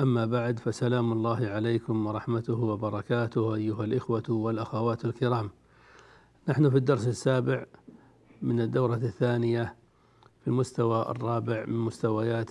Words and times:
أما 0.00 0.26
بعد 0.26 0.58
فسلام 0.58 1.12
الله 1.12 1.48
عليكم 1.48 2.06
ورحمته 2.06 2.54
وبركاته 2.54 3.54
أيها 3.54 3.84
الإخوة 3.84 4.22
والأخوات 4.28 5.04
الكرام. 5.04 5.50
نحن 6.48 6.70
في 6.70 6.76
الدرس 6.76 7.06
السابع 7.06 7.66
من 8.42 8.60
الدورة 8.60 8.94
الثانية 8.96 9.76
في 10.40 10.48
المستوى 10.48 11.02
الرابع 11.02 11.64
من 11.66 11.78
مستويات 11.78 12.50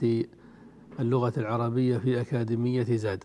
اللغة 1.00 1.34
العربية 1.38 1.98
في 1.98 2.22
أكاديمية 2.22 2.98
زاد. 2.98 3.24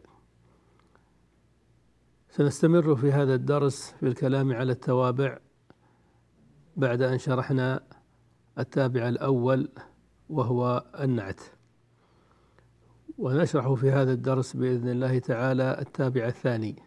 سنستمر 2.31 2.97
في 2.97 3.13
هذا 3.13 3.35
الدرس 3.35 3.95
في 4.01 4.07
الكلام 4.09 4.53
على 4.53 4.73
التوابع 4.73 5.39
بعد 6.77 7.03
أن 7.03 7.19
شرحنا 7.19 7.83
التابع 8.59 9.09
الأول 9.09 9.69
وهو 10.29 10.85
النعت. 11.01 11.41
ونشرح 13.19 13.73
في 13.73 13.91
هذا 13.91 14.13
الدرس 14.13 14.57
بإذن 14.57 14.89
الله 14.89 15.19
تعالى 15.19 15.79
التابع 15.81 16.27
الثاني 16.27 16.83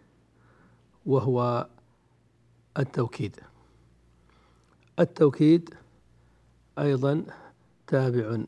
وهو 1.06 1.68
التوكيد. 2.80 3.36
التوكيد 5.00 5.74
أيضا 6.80 7.26
تابع 7.88 8.44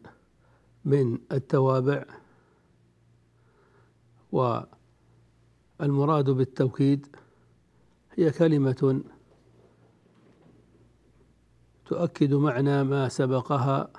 من 0.85 1.17
التوابع 1.31 2.05
والمراد 4.31 6.29
بالتوكيد 6.29 7.15
هي 8.17 8.31
كلمة 8.31 9.03
تؤكد 11.85 12.33
معنى 12.33 12.83
ما 12.83 13.09
سبقها 13.09 13.89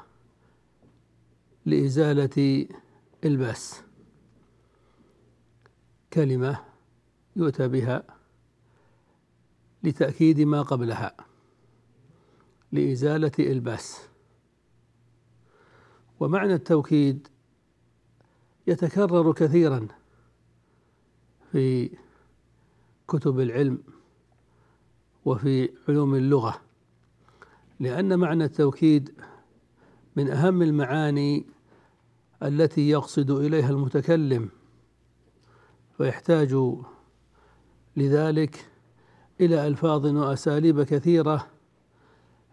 لإزالة 1.67 2.67
الباس. 3.25 3.83
كلمة 6.13 6.65
يؤتى 7.37 7.69
بها 7.69 8.03
لتأكيد 9.83 10.41
ما 10.41 10.63
قبلها. 10.63 11.17
لإزالة 12.73 13.33
الباس. 13.39 14.09
ومعنى 16.21 16.55
التوكيد 16.55 17.29
يتكرر 18.67 19.33
كثيرا 19.33 19.89
في 21.53 21.91
كتب 23.09 23.41
العلم 23.41 23.83
وفي 25.25 25.71
علوم 25.89 26.15
اللغة 26.15 26.61
لأن 27.81 28.19
معنى 28.19 28.45
التوكيد 28.45 29.15
من 30.17 30.31
أهم 30.31 30.63
المعاني 30.63 31.47
التي 32.43 32.89
يقصد 32.89 33.31
إليها 33.31 33.71
المتكلم 33.71 34.49
فيحتاج 35.97 36.57
لذلك 37.97 38.67
إلى 39.41 39.67
ألفاظ 39.67 40.07
وأساليب 40.07 40.83
كثيرة 40.83 41.47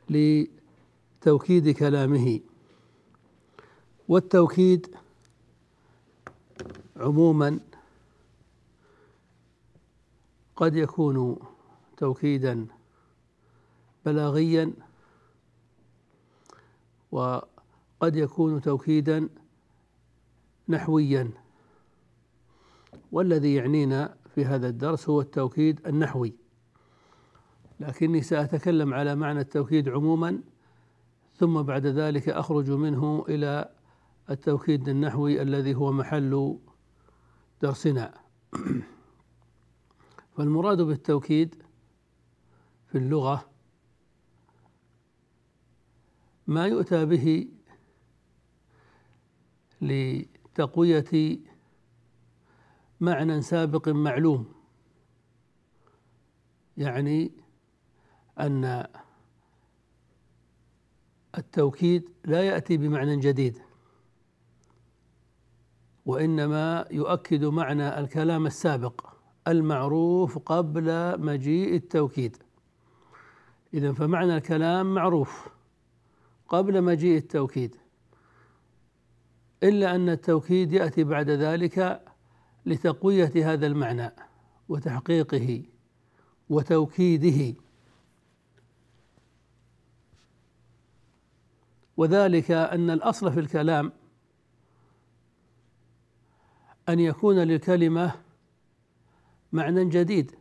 لتوكيد 0.09 1.69
كلامه. 1.69 2.39
والتوكيد 4.07 4.95
عموما 6.97 7.59
قد 10.55 10.75
يكون 10.75 11.37
توكيدا 11.97 12.67
بلاغيا 14.05 14.73
وقد 17.11 18.15
يكون 18.15 18.61
توكيدا 18.61 19.29
نحويا. 20.69 21.31
والذي 23.11 23.55
يعنينا 23.55 24.17
في 24.35 24.45
هذا 24.45 24.69
الدرس 24.69 25.09
هو 25.09 25.21
التوكيد 25.21 25.87
النحوي. 25.87 26.33
لكني 27.79 28.21
سأتكلم 28.21 28.93
على 28.93 29.15
معنى 29.15 29.39
التوكيد 29.39 29.89
عموما 29.89 30.39
ثم 31.35 31.61
بعد 31.61 31.85
ذلك 31.85 32.29
أخرج 32.29 32.71
منه 32.71 33.25
إلى 33.29 33.69
التوكيد 34.29 34.89
النحوي 34.89 35.41
الذي 35.41 35.75
هو 35.75 35.91
محل 35.91 36.57
درسنا. 37.61 38.13
فالمراد 40.37 40.81
بالتوكيد 40.81 41.55
في 42.87 42.97
اللغة 42.97 43.49
ما 46.47 46.67
يؤتى 46.67 47.05
به 47.05 47.47
لتقوية 50.57 51.39
معنى 53.01 53.41
سابق 53.41 53.89
معلوم. 53.89 54.53
يعني 56.77 57.31
أن 58.39 58.87
التوكيد 61.37 62.09
لا 62.25 62.43
يأتي 62.43 62.77
بمعنى 62.77 63.17
جديد 63.17 63.57
وإنما 66.05 66.85
يؤكد 66.91 67.45
معنى 67.45 67.99
الكلام 67.99 68.45
السابق 68.45 69.09
المعروف 69.47 70.37
قبل 70.37 71.19
مجيء 71.21 71.75
التوكيد. 71.75 72.37
إذا 73.73 73.93
فمعنى 73.93 74.37
الكلام 74.37 74.93
معروف 74.93 75.49
قبل 76.47 76.81
مجيء 76.81 77.17
التوكيد. 77.17 77.75
إلا 79.63 79.95
أن 79.95 80.09
التوكيد 80.09 80.73
يأتي 80.73 81.03
بعد 81.03 81.29
ذلك 81.29 82.03
لتقوية 82.65 83.53
هذا 83.53 83.67
المعنى 83.67 84.11
وتحقيقه 84.69 85.63
وتوكيده. 86.49 87.55
وذلك 91.97 92.51
أن 92.51 92.89
الأصل 92.89 93.33
في 93.33 93.39
الكلام 93.39 93.91
أن 96.89 96.99
يكون 96.99 97.39
للكلمة 97.39 98.11
معنى 99.51 99.85
جديد 99.85 100.35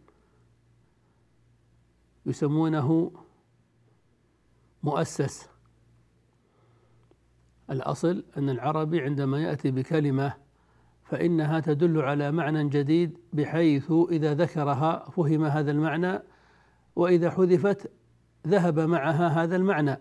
يسمونه 2.27 3.13
مؤسس. 4.83 5.56
الأصل 7.71 8.25
أن 8.37 8.51
العربي 8.51 9.01
عندما 9.01 9.43
يأتي 9.43 9.71
بكلمة 9.71 10.35
فإنها 11.05 11.61
تدل 11.61 12.01
على 12.01 12.33
معنى 12.33 12.69
جديد 12.69 13.19
بحيث 13.33 13.93
إذا 14.11 14.35
ذكرها 14.35 15.11
فهم 15.11 15.45
هذا 15.45 15.71
المعنى 15.71 16.23
وإذا 16.97 17.31
حذفت 17.31 17.91
ذهب 18.47 18.79
معها 18.81 19.29
هذا 19.29 19.57
المعنى. 19.57 19.97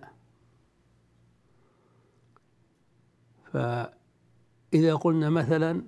فإذا 3.52 4.96
قلنا 4.96 5.30
مثلا 5.30 5.82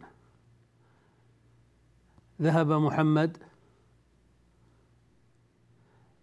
ذهب 2.41 2.71
محمد 2.71 3.37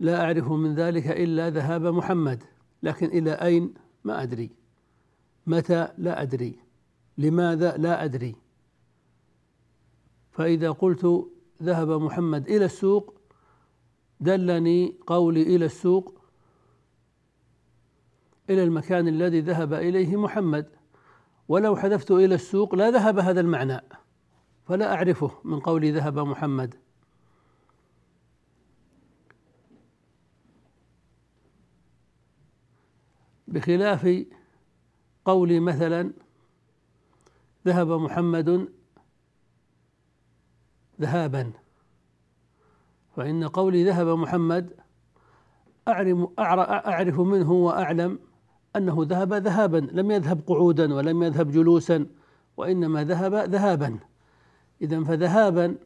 لا 0.00 0.24
أعرف 0.24 0.50
من 0.52 0.74
ذلك 0.74 1.06
إلا 1.06 1.50
ذهاب 1.50 1.86
محمد 1.86 2.42
لكن 2.82 3.06
إلى 3.06 3.32
أين؟ 3.32 3.74
ما 4.04 4.22
أدري. 4.22 4.63
متى؟ 5.46 5.88
لا 5.98 6.22
أدري. 6.22 6.58
لماذا؟ 7.18 7.76
لا 7.76 8.04
أدري. 8.04 8.36
فإذا 10.32 10.70
قلت 10.70 11.26
ذهب 11.62 11.90
محمد 11.90 12.48
إلى 12.48 12.64
السوق 12.64 13.14
دلني 14.20 14.94
قولي 15.06 15.42
إلى 15.42 15.64
السوق 15.64 16.20
إلى 18.50 18.62
المكان 18.62 19.08
الذي 19.08 19.40
ذهب 19.40 19.72
إليه 19.72 20.16
محمد. 20.16 20.66
ولو 21.48 21.76
حذفت 21.76 22.10
إلى 22.10 22.34
السوق 22.34 22.74
لا 22.74 22.90
ذهب 22.90 23.18
هذا 23.18 23.40
المعنى. 23.40 23.80
فلا 24.66 24.94
أعرفه 24.94 25.30
من 25.44 25.60
قولي 25.60 25.90
ذهب 25.90 26.18
محمد. 26.18 26.74
بخلاف 33.48 34.24
قولي 35.24 35.60
مثلا 35.60 36.12
ذهب 37.66 37.92
محمد 37.92 38.68
ذهابا 41.00 41.52
فإن 43.16 43.48
قولي 43.48 43.84
ذهب 43.84 44.06
محمد 44.06 44.70
أعرف, 45.88 46.28
أعرف 46.38 47.20
منه 47.20 47.52
وأعلم 47.52 48.18
أنه 48.76 48.96
ذهب 49.00 49.34
ذهابا 49.34 49.76
لم 49.92 50.10
يذهب 50.10 50.40
قعودا 50.46 50.94
ولم 50.94 51.22
يذهب 51.22 51.50
جلوسا 51.50 52.06
وإنما 52.56 53.04
ذهب 53.04 53.34
ذهابا. 53.34 53.98
إذا 54.82 55.04
فذهابا 55.04 55.76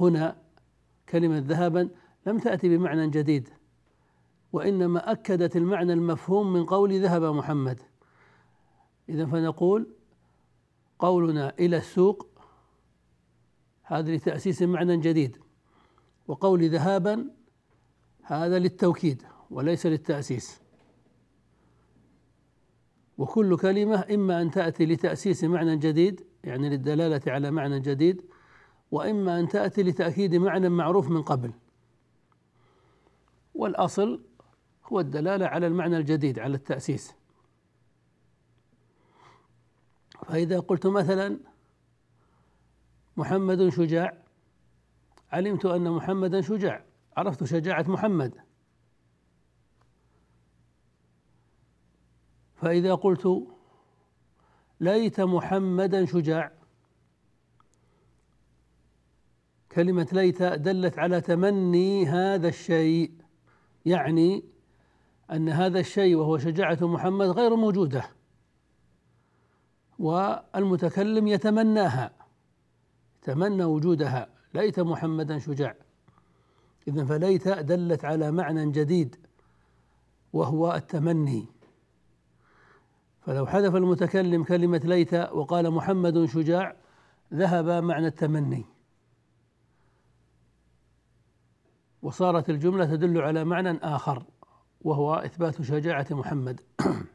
هنا 0.00 0.36
كلمة 1.08 1.38
ذهابا 1.38 1.88
لم 2.26 2.38
تأتي 2.38 2.76
بمعنى 2.76 3.10
جديد 3.10 3.48
وإنما 4.52 5.12
أكدت 5.12 5.56
المعنى 5.56 5.92
المفهوم 5.92 6.52
من 6.52 6.64
قول 6.64 7.02
ذهب 7.02 7.22
محمد. 7.22 7.80
إذا 9.08 9.26
فنقول 9.26 9.86
قولنا 10.98 11.54
إلى 11.58 11.76
السوق. 11.76 12.26
هذا 13.82 14.14
لتأسيس 14.14 14.62
معنى 14.62 14.96
جديد. 14.96 15.38
وقول 16.28 16.68
ذهابا 16.68 17.30
هذا 18.22 18.58
للتوكيد 18.58 19.22
وليس 19.50 19.86
للتأسيس. 19.86 20.60
وكل 23.18 23.56
كلمة 23.56 24.04
إما 24.14 24.42
أن 24.42 24.50
تأتي 24.50 24.86
لتأسيس 24.86 25.44
معنى 25.44 25.76
جديد 25.76 26.26
يعني 26.44 26.68
للدلالة 26.68 27.20
على 27.26 27.50
معنى 27.50 27.80
جديد 27.80 28.22
وإما 28.90 29.40
أن 29.40 29.48
تأتي 29.48 29.82
لتأكيد 29.82 30.34
معنى 30.34 30.68
معروف 30.68 31.10
من 31.10 31.22
قبل. 31.22 31.52
والأصل 33.54 34.24
هو 34.84 35.00
الدلالة 35.00 35.46
على 35.46 35.66
المعنى 35.66 35.96
الجديد 35.96 36.38
على 36.38 36.54
التأسيس. 36.54 37.14
فإذا 40.26 40.60
قلت 40.60 40.86
مثلا 40.86 41.38
محمد 43.16 43.68
شجاع 43.68 44.18
علمت 45.32 45.66
أن 45.66 45.90
محمدا 45.90 46.40
شجاع 46.40 46.84
عرفت 47.16 47.44
شجاعة 47.44 47.84
محمد. 47.88 48.34
فإذا 52.56 52.94
قلت 52.94 53.46
ليت 54.80 55.20
محمدا 55.20 56.04
شجاع 56.04 56.52
كلمة 59.72 60.08
ليت 60.12 60.42
دلت 60.42 60.98
على 60.98 61.20
تمني 61.20 62.06
هذا 62.06 62.48
الشيء 62.48 63.12
يعني 63.86 64.44
أن 65.32 65.48
هذا 65.48 65.80
الشيء 65.80 66.16
وهو 66.16 66.38
شجاعة 66.38 66.78
محمد 66.82 67.28
غير 67.28 67.56
موجودة. 67.56 68.21
والمتكلم 70.02 71.26
يتمناها 71.26 72.10
تمنى 73.22 73.64
وجودها. 73.64 74.28
ليت 74.54 74.80
محمدا 74.80 75.38
شجاع. 75.38 75.74
إذا 76.88 77.04
فليت 77.04 77.48
دلت 77.48 78.04
على 78.04 78.32
معنى 78.32 78.70
جديد 78.70 79.16
وهو 80.32 80.74
التمني. 80.74 81.46
فلو 83.20 83.46
حذف 83.46 83.76
المتكلم 83.76 84.44
كلمة 84.44 84.80
ليت 84.84 85.14
وقال 85.14 85.70
محمد 85.70 86.24
شجاع 86.24 86.76
ذهب 87.34 87.84
معنى 87.84 88.06
التمني. 88.06 88.64
وصارت 92.02 92.50
الجملة 92.50 92.84
تدل 92.84 93.18
على 93.18 93.44
معنى 93.44 93.78
آخر 93.82 94.22
وهو 94.80 95.14
إثبات 95.14 95.62
شجاعة 95.62 96.06
محمد. 96.10 96.60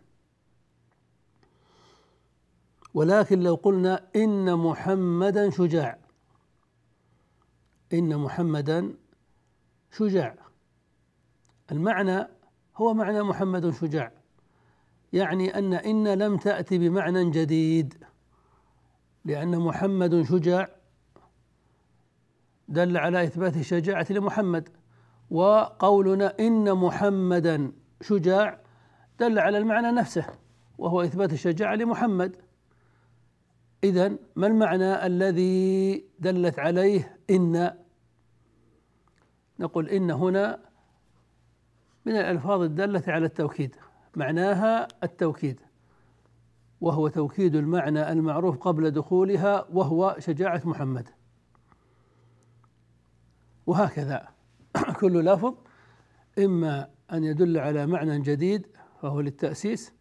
ولكن 2.97 3.39
لو 3.39 3.55
قلنا 3.55 4.07
إن 4.15 4.55
محمدا 4.55 5.49
شجاع. 5.49 5.99
إن 7.93 8.17
محمدا 8.17 8.93
شجاع. 9.91 10.35
المعنى 11.71 12.27
هو 12.75 12.93
معنى 12.93 13.23
محمد 13.23 13.69
شجاع. 13.69 14.11
يعني 15.13 15.57
أن 15.57 15.73
إن 15.73 16.07
لم 16.07 16.37
تأتي 16.37 16.77
بمعنى 16.77 17.29
جديد. 17.29 18.03
لأن 19.25 19.59
محمد 19.59 20.21
شجاع 20.21 20.69
دل 22.67 22.97
على 22.97 23.23
إثبات 23.23 23.57
الشجاعة 23.57 24.07
لمحمد. 24.09 24.69
وقولنا 25.29 26.33
إن 26.39 26.73
محمدا 26.73 27.71
شجاع 28.01 28.61
دل 29.19 29.39
على 29.39 29.57
المعنى 29.57 29.91
نفسه 29.91 30.25
وهو 30.77 31.01
إثبات 31.01 31.33
الشجاعة 31.33 31.75
لمحمد. 31.75 32.46
إذا 33.83 34.17
ما 34.35 34.47
المعنى 34.47 35.05
الذي 35.05 36.05
دلت 36.19 36.59
عليه 36.59 37.17
إن؟ 37.29 37.71
نقول 39.59 39.89
إن 39.89 40.11
هنا 40.11 40.59
من 42.05 42.15
الألفاظ 42.15 42.61
الدالة 42.61 43.03
على 43.07 43.25
التوكيد 43.25 43.75
معناها 44.15 44.87
التوكيد 45.03 45.59
وهو 46.81 47.07
توكيد 47.07 47.55
المعنى 47.55 48.11
المعروف 48.11 48.57
قبل 48.57 48.91
دخولها 48.91 49.67
وهو 49.71 50.15
شجاعة 50.19 50.61
محمد. 50.65 51.09
وهكذا. 53.67 54.27
كل 54.99 55.25
لفظ 55.25 55.53
إما 56.39 56.89
أن 57.13 57.23
يدل 57.23 57.57
على 57.57 57.87
معنى 57.87 58.19
جديد 58.19 58.67
فهو 59.01 59.21
للتأسيس 59.21 59.93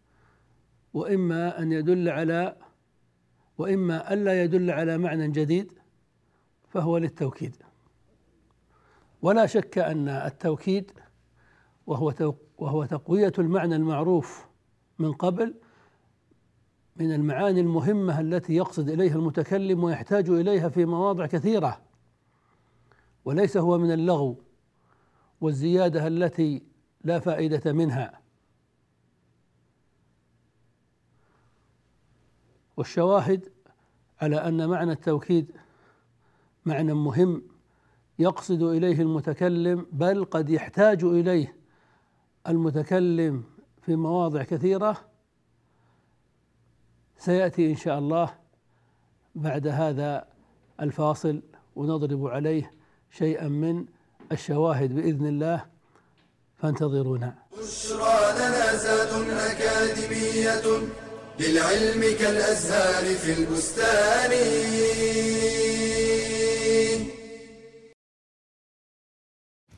وإما 0.94 1.62
أن 1.62 1.72
يدل 1.72 2.08
على 2.08 2.56
وإما 3.58 4.12
ألا 4.12 4.44
يدل 4.44 4.70
على 4.70 4.98
معنى 4.98 5.28
جديد 5.28 5.72
فهو 6.68 6.98
للتوكيد. 6.98 7.56
ولا 9.22 9.46
شك 9.46 9.78
أن 9.78 10.08
التوكيد 10.08 10.90
وهو 11.86 12.34
وهو 12.58 12.84
تقوية 12.84 13.32
المعنى 13.38 13.76
المعروف 13.76 14.46
من 14.98 15.12
قبل 15.12 15.54
من 16.96 17.14
المعاني 17.14 17.60
المهمة 17.60 18.20
التي 18.20 18.56
يقصد 18.56 18.88
إليها 18.88 19.14
المتكلم 19.14 19.84
ويحتاج 19.84 20.30
إليها 20.30 20.68
في 20.68 20.84
مواضع 20.84 21.26
كثيرة. 21.26 21.80
وليس 23.24 23.56
هو 23.56 23.78
من 23.78 23.92
اللغو 23.92 24.36
والزيادة 25.40 26.06
التي 26.06 26.62
لا 27.04 27.18
فائدة 27.18 27.72
منها. 27.72 28.20
والشواهد 32.76 33.48
على 34.20 34.36
أن 34.36 34.68
معنى 34.68 34.92
التوكيد 34.92 35.52
معنى 36.66 36.94
مهم 36.94 37.42
يقصد 38.18 38.62
إليه 38.62 39.00
المتكلم 39.00 39.86
بل 39.92 40.24
قد 40.24 40.50
يحتاج 40.50 41.04
إليه 41.04 41.56
المتكلم 42.48 43.44
في 43.82 43.96
مواضع 43.96 44.42
كثيرة. 44.42 44.96
سيأتي 47.18 47.70
إن 47.70 47.76
شاء 47.76 47.98
الله 47.98 48.34
بعد 49.34 49.66
هذا 49.66 50.26
الفاصل 50.80 51.42
ونضرب 51.76 52.26
عليه 52.26 52.70
شيئا 53.10 53.48
من 53.48 53.86
الشواهد 54.32 54.94
بإذن 54.94 55.26
الله. 55.26 55.66
فانتظرونا. 56.56 57.34
بشرى 57.58 58.32
لنا 58.36 59.52
أكاديمية. 59.52 61.05
للعلم 61.40 62.00
كالأزهار 62.20 63.04
في 63.14 63.32
البستان. 63.32 64.32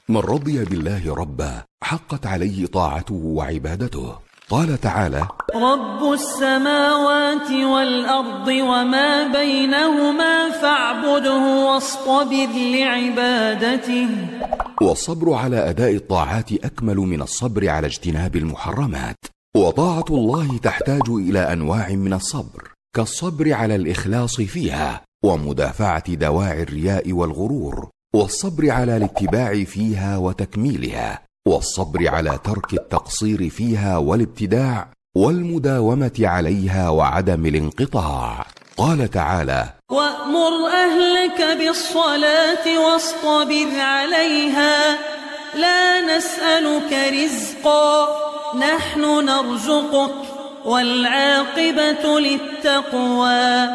من 0.08 0.16
رضي 0.16 0.64
بالله 0.64 1.14
ربا 1.14 1.62
حقت 1.82 2.26
عليه 2.26 2.66
طاعته 2.66 3.14
وعبادته. 3.14 4.18
قال 4.50 4.80
تعالى 4.80 5.28
رب 5.54 6.12
السماوات 6.12 7.50
والأرض 7.50 8.48
وما 8.48 9.32
بينهما 9.32 10.50
فاعبده 10.50 11.42
واصطبر 11.66 12.48
لعبادته. 12.56 14.08
والصبر 14.82 15.32
على 15.32 15.70
أداء 15.70 15.94
الطاعات 15.94 16.52
أكمل 16.52 16.96
من 16.96 17.22
الصبر 17.22 17.68
على 17.68 17.86
اجتناب 17.86 18.36
المحرمات. 18.36 19.38
وطاعة 19.57 20.05
الله 20.11 20.59
تحتاج 20.59 21.09
إلى 21.09 21.52
أنواع 21.52 21.88
من 21.88 22.12
الصبر 22.12 22.71
كالصبر 22.97 23.52
على 23.52 23.75
الإخلاص 23.75 24.40
فيها 24.40 25.02
ومدافعة 25.25 26.14
دواعي 26.14 26.62
الرياء 26.62 27.12
والغرور 27.12 27.88
والصبر 28.14 28.71
على 28.71 28.97
الاتباع 28.97 29.64
فيها 29.64 30.17
وتكميلها 30.17 31.23
والصبر 31.49 32.09
على 32.09 32.38
ترك 32.45 32.73
التقصير 32.73 33.50
فيها 33.50 33.97
والابتداع 33.97 34.88
والمداومة 35.17 36.12
عليها 36.21 36.88
وعدم 36.88 37.47
الانقطاع. 37.47 38.47
قال 38.76 39.11
تعالى 39.11 39.75
وأمر 39.90 40.67
أهلك 40.67 41.59
بالصلاة 41.59 42.78
واصطبر 42.85 43.81
عليها 43.81 44.99
لا 45.55 46.17
نسألك 46.17 46.93
رزقا. 46.93 48.27
نحن 48.57 49.00
نرزقك 49.00 50.14
والعاقبة 50.64 52.21
للتقوى. 52.21 53.69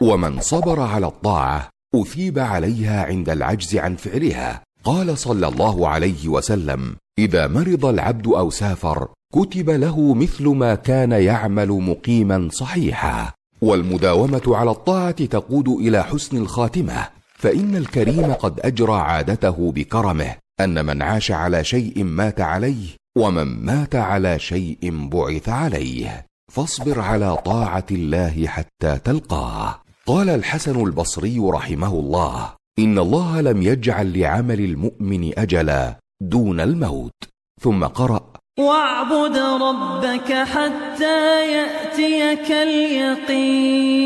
ومن 0.00 0.40
صبر 0.40 0.80
على 0.80 1.06
الطاعة 1.06 1.68
أثيب 1.94 2.38
عليها 2.38 3.04
عند 3.04 3.28
العجز 3.28 3.76
عن 3.76 3.96
فعلها. 3.96 4.62
قال 4.84 5.18
صلى 5.18 5.48
الله 5.48 5.88
عليه 5.88 6.28
وسلم 6.28 6.96
إذا 7.18 7.46
مرض 7.46 7.86
العبد 7.86 8.26
أو 8.26 8.50
سافر 8.50 9.08
كتب 9.34 9.70
له 9.70 10.14
مثل 10.14 10.48
ما 10.48 10.74
كان 10.74 11.12
يعمل 11.12 11.68
مقيما 11.68 12.48
صحيحا. 12.52 13.32
والمداومة 13.62 14.42
على 14.46 14.70
الطاعة 14.70 15.24
تقود 15.24 15.68
إلى 15.68 16.04
حسن 16.04 16.36
الخاتمة. 16.36 17.08
فإن 17.38 17.76
الكريم 17.76 18.32
قد 18.32 18.60
أجرى 18.60 18.94
عادته 18.94 19.72
بكرمه 19.72 20.34
أن 20.60 20.86
من 20.86 21.02
عاش 21.02 21.30
على 21.30 21.64
شيء 21.64 22.04
مات 22.04 22.40
عليه 22.40 23.01
ومن 23.18 23.64
مات 23.64 23.94
على 23.94 24.38
شيء 24.38 25.08
بعث 25.08 25.48
عليه 25.48 26.26
فاصبر 26.52 27.00
على 27.00 27.36
طاعة 27.36 27.86
الله 27.90 28.46
حتى 28.46 28.98
تلقاه. 29.04 29.82
قال 30.06 30.30
الحسن 30.30 30.80
البصري 30.86 31.38
رحمه 31.38 31.92
الله 31.92 32.54
إن 32.78 32.98
الله 32.98 33.40
لم 33.40 33.62
يجعل 33.62 34.18
لعمل 34.20 34.60
المؤمن 34.60 35.38
أجلا 35.38 35.98
دون 36.22 36.60
الموت. 36.60 37.24
ثم 37.60 37.84
قرأ 37.84 38.32
واعبد 38.58 39.36
ربك 39.38 40.32
حتى 40.32 41.52
يأتيك 41.52 42.50
اليقين. 42.52 44.02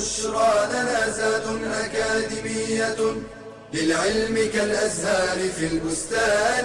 بشرى 0.00 0.66
لنا 0.72 1.10
زاد 1.10 1.62
أكاديمية 1.64 3.22
للعلم 3.74 4.34
كالأزهار 4.52 5.38
في 5.48 5.66
البستان 5.72 6.64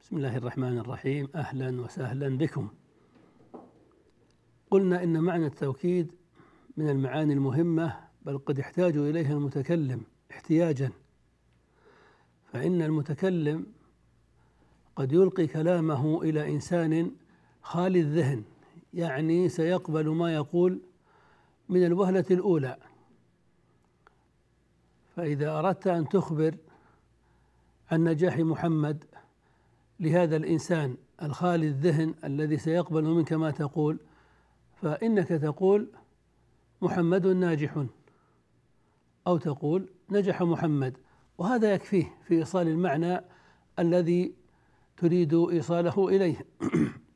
بسم 0.00 0.16
الله 0.16 0.36
الرحمن 0.36 0.78
الرحيم 0.78 1.28
أهلا 1.34 1.80
وسهلا 1.80 2.38
بكم. 2.38 2.68
قلنا 4.70 5.02
إن 5.02 5.20
معنى 5.20 5.46
التوكيد 5.46 6.12
من 6.76 6.90
المعاني 6.90 7.32
المهمة 7.32 7.96
بل 8.22 8.38
قد 8.38 8.58
يحتاج 8.58 8.96
إليها 8.96 9.32
المتكلم 9.32 10.02
احتياجا. 10.30 10.90
فإن 12.52 12.82
المتكلم 12.82 13.66
قد 14.96 15.12
يلقي 15.12 15.46
كلامه 15.46 16.22
إلى 16.22 16.48
إنسان 16.48 17.10
خالي 17.62 18.00
الذهن 18.00 18.44
يعني 18.94 19.48
سيقبل 19.48 20.08
ما 20.08 20.34
يقول 20.34 20.80
من 21.68 21.84
الوهلة 21.84 22.24
الأولى. 22.30 22.76
فإذا 25.16 25.58
أردت 25.58 25.86
أن 25.86 26.08
تخبر 26.08 26.56
عن 27.90 28.04
نجاح 28.04 28.38
محمد 28.38 29.04
لهذا 30.00 30.36
الإنسان 30.36 30.96
الخالي 31.22 31.66
الذهن 31.66 32.14
الذي 32.24 32.56
سيقبل 32.56 33.04
منك 33.04 33.32
ما 33.32 33.50
تقول 33.50 33.98
فإنك 34.82 35.28
تقول 35.28 35.88
محمد 36.82 37.26
ناجح 37.26 37.84
أو 39.26 39.36
تقول 39.36 39.88
نجح 40.10 40.42
محمد 40.42 40.96
وهذا 41.38 41.74
يكفيه 41.74 42.14
في 42.28 42.34
إيصال 42.34 42.68
المعنى 42.68 43.20
الذي 43.78 44.32
تريد 44.96 45.34
إيصاله 45.34 46.08
إليه 46.08 46.46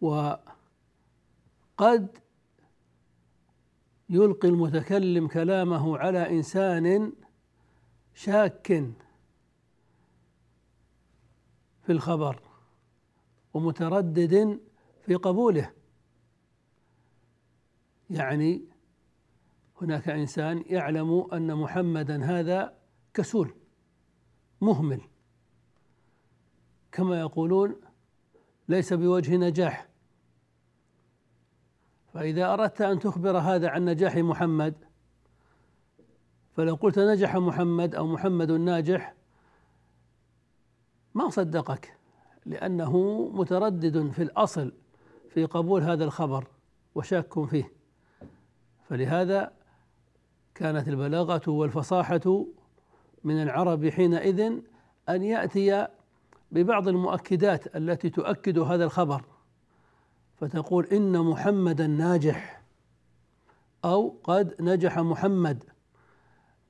وقد 0.00 0.48
يلقي 4.08 4.48
المتكلم 4.48 5.28
كلامه 5.28 5.98
على 5.98 6.30
إنسان 6.30 7.12
شاك 8.14 8.66
في 11.82 11.92
الخبر 11.92 12.40
ومتردد 13.54 14.60
في 15.06 15.14
قبوله. 15.14 15.72
يعني 18.10 18.64
هناك 19.82 20.08
إنسان 20.08 20.64
يعلم 20.66 21.28
أن 21.32 21.54
محمدا 21.54 22.24
هذا 22.24 22.78
كسول 23.14 23.54
مهمل. 24.60 25.00
كما 26.92 27.20
يقولون 27.20 27.85
ليس 28.68 28.92
بوجه 28.92 29.36
نجاح. 29.36 29.88
فإذا 32.14 32.52
أردت 32.52 32.80
أن 32.80 32.98
تخبر 32.98 33.38
هذا 33.38 33.68
عن 33.68 33.84
نجاح 33.84 34.16
محمد 34.16 34.74
فلو 36.56 36.74
قلت 36.74 36.98
نجح 36.98 37.36
محمد 37.36 37.94
أو 37.94 38.06
محمد 38.06 38.52
ناجح 38.52 39.14
ما 41.14 41.30
صدقك 41.30 41.96
لأنه 42.46 43.22
متردد 43.34 44.10
في 44.10 44.22
الأصل 44.22 44.72
في 45.30 45.44
قبول 45.44 45.82
هذا 45.82 46.04
الخبر 46.04 46.46
وشاك 46.94 47.44
فيه. 47.44 47.72
فلهذا 48.88 49.52
كانت 50.54 50.88
البلاغة 50.88 51.50
والفصاحة 51.50 52.44
من 53.24 53.42
العرب 53.42 53.88
حينئذ 53.88 54.40
أن 55.08 55.22
يأتي 55.22 55.88
ببعض 56.52 56.88
المؤكدات 56.88 57.76
التي 57.76 58.10
تؤكد 58.10 58.58
هذا 58.58 58.84
الخبر 58.84 59.24
فتقول 60.36 60.86
إن 60.86 61.18
محمدا 61.20 61.86
ناجح 61.86 62.62
أو 63.84 64.20
قد 64.24 64.54
نجح 64.60 64.98
محمد. 64.98 65.64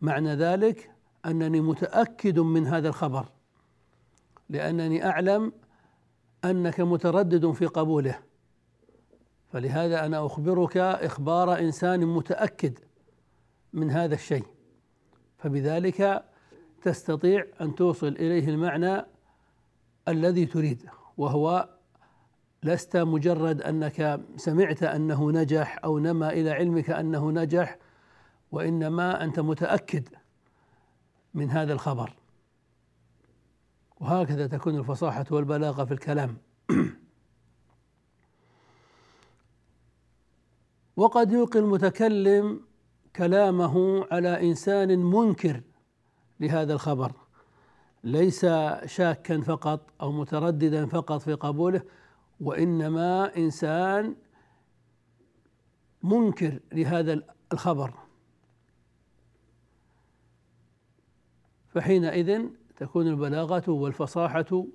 معنى 0.00 0.34
ذلك 0.34 0.90
أنني 1.26 1.60
متأكد 1.60 2.38
من 2.38 2.66
هذا 2.66 2.88
الخبر 2.88 3.28
لأنني 4.48 5.06
أعلم 5.06 5.52
أنك 6.44 6.80
متردد 6.80 7.50
في 7.50 7.66
قبوله. 7.66 8.18
فلهذا 9.52 10.06
أنا 10.06 10.26
أخبرك 10.26 10.76
إخبار 10.76 11.58
إنسان 11.58 12.06
متأكد 12.06 12.78
من 13.72 13.90
هذا 13.90 14.14
الشيء. 14.14 14.44
فبذلك 15.38 16.24
تستطيع 16.82 17.46
أن 17.60 17.74
توصل 17.74 18.06
إليه 18.06 18.48
المعنى 18.48 19.15
الذي 20.08 20.46
تريد 20.46 20.88
وهو 21.16 21.68
لست 22.62 22.96
مجرد 22.96 23.62
أنك 23.62 24.20
سمعت 24.36 24.82
أنه 24.82 25.30
نجح 25.30 25.78
أو 25.84 25.98
نما 25.98 26.32
إلى 26.32 26.50
علمك 26.50 26.90
أنه 26.90 27.30
نجح 27.30 27.78
وإنما 28.52 29.24
أنت 29.24 29.40
متأكد 29.40 30.08
من 31.34 31.50
هذا 31.50 31.72
الخبر. 31.72 32.12
وهكذا 34.00 34.46
تكون 34.46 34.78
الفصاحة 34.78 35.24
والبلاغة 35.30 35.84
في 35.84 35.94
الكلام. 35.94 36.36
وقد 40.96 41.32
يلقي 41.32 41.58
المتكلم 41.58 42.60
كلامه 43.16 44.06
على 44.12 44.48
إنسان 44.48 44.98
منكر 44.98 45.62
لهذا 46.40 46.72
الخبر. 46.72 47.25
ليس 48.06 48.46
شاكا 48.84 49.40
فقط 49.40 49.92
أو 50.00 50.12
مترددا 50.12 50.86
فقط 50.86 51.22
في 51.22 51.34
قبوله 51.34 51.82
وإنما 52.40 53.36
إنسان 53.36 54.16
منكر 56.02 56.60
لهذا 56.72 57.22
الخبر. 57.52 57.94
فحينئذ 61.68 62.46
تكون 62.76 63.08
البلاغة 63.08 63.70
والفصاحة 63.70 64.66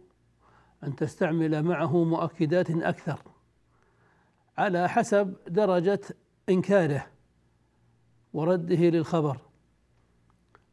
أن 0.84 0.96
تستعمل 0.96 1.64
معه 1.64 2.04
مؤكدات 2.04 2.72
أكثر 2.72 3.22
على 4.58 4.90
حسب 4.90 5.36
درجة 5.48 6.02
إنكاره 6.50 7.08
ورده 8.34 8.90
للخبر. 8.90 9.51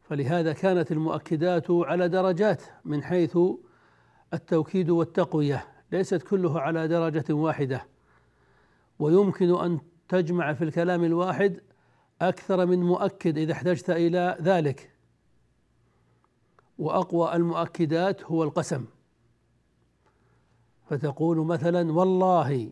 فلهذا 0.09 0.53
كانت 0.53 0.91
المؤكدات 0.91 1.71
على 1.71 2.09
درجات 2.09 2.63
من 2.85 3.03
حيث 3.03 3.37
التوكيد 4.33 4.89
والتقوية 4.89 5.67
ليست 5.91 6.23
كلها 6.23 6.59
على 6.59 6.87
درجة 6.87 7.33
واحدة. 7.33 7.85
ويمكن 8.99 9.55
أن 9.55 9.79
تجمع 10.07 10.53
في 10.53 10.63
الكلام 10.63 11.03
الواحد 11.03 11.61
أكثر 12.21 12.65
من 12.65 12.83
مؤكد 12.83 13.37
إذا 13.37 13.53
احتجت 13.53 13.89
إلى 13.89 14.37
ذلك. 14.41 14.91
وأقوى 16.77 17.35
المؤكدات 17.35 18.23
هو 18.23 18.43
القسم. 18.43 18.85
فتقول 20.89 21.37
مثلا 21.37 21.91
والله 21.91 22.71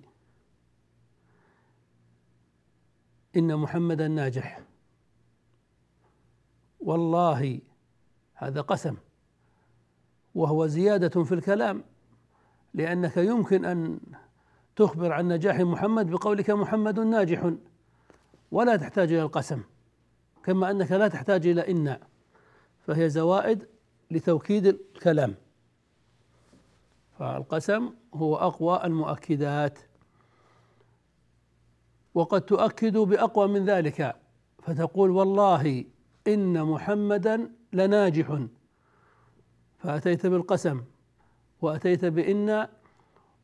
إن 3.35 3.55
محمدا 3.55 4.07
ناجح. 4.07 4.66
والله 6.87 7.59
هذا 8.33 8.61
قسم 8.61 8.95
وهو 10.35 10.67
زيادة 10.67 11.23
في 11.23 11.33
الكلام 11.33 11.83
لأنك 12.73 13.17
يمكن 13.17 13.65
أن 13.65 13.99
تخبر 14.75 15.11
عن 15.11 15.27
نجاح 15.27 15.59
محمد 15.59 16.09
بقولك 16.09 16.49
محمد 16.49 16.99
ناجح 16.99 17.51
ولا 18.51 18.75
تحتاج 18.75 19.11
إلى 19.11 19.21
القسم 19.21 19.63
كما 20.43 20.71
أنك 20.71 20.91
لا 20.91 21.07
تحتاج 21.07 21.47
إلى 21.47 21.71
إن 21.71 21.99
فهي 22.85 23.09
زوائد 23.09 23.67
لتوكيد 24.11 24.65
الكلام. 24.65 25.35
فالقسم 27.19 27.93
هو 28.13 28.35
أقوى 28.35 28.83
المؤكدات 28.83 29.79
وقد 32.13 32.41
تؤكد 32.41 32.97
بأقوى 32.97 33.47
من 33.47 33.65
ذلك 33.65 34.15
فتقول 34.63 35.11
والله 35.11 35.85
إن 36.27 36.63
محمدا 36.63 37.51
لناجح. 37.73 38.39
فأتيت 39.77 40.25
بالقسم 40.25 40.81
وأتيت 41.61 42.05
بإن 42.05 42.67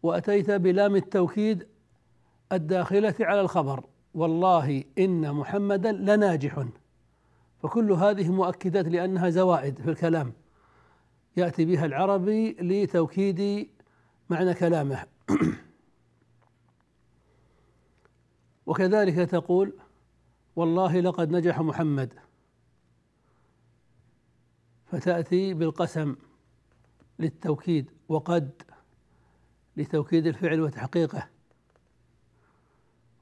وأتيت 0.03 0.51
بلام 0.51 0.95
التوكيد 0.95 1.67
الداخلة 2.51 3.15
على 3.19 3.41
الخبر. 3.41 3.83
والله 4.13 4.83
إن 4.97 5.33
محمدا 5.33 5.91
لناجح. 5.91 6.65
فكل 7.63 7.91
هذه 7.91 8.31
مؤكدات 8.31 8.87
لأنها 8.87 9.29
زوائد 9.29 9.79
في 9.81 9.89
الكلام. 9.89 10.33
يأتي 11.37 11.65
بها 11.65 11.85
العربي 11.85 12.51
لتوكيد 12.51 13.69
معنى 14.29 14.53
كلامه. 14.53 15.03
وكذلك 18.65 19.15
تقول 19.15 19.73
والله 20.55 20.99
لقد 20.99 21.31
نجح 21.31 21.61
محمد. 21.61 22.13
فتأتي 24.93 25.53
بالقسم 25.53 26.15
للتوكيد 27.19 27.91
وقد 28.09 28.61
لتوكيد 29.77 30.27
الفعل 30.27 30.61
وتحقيقه. 30.61 31.29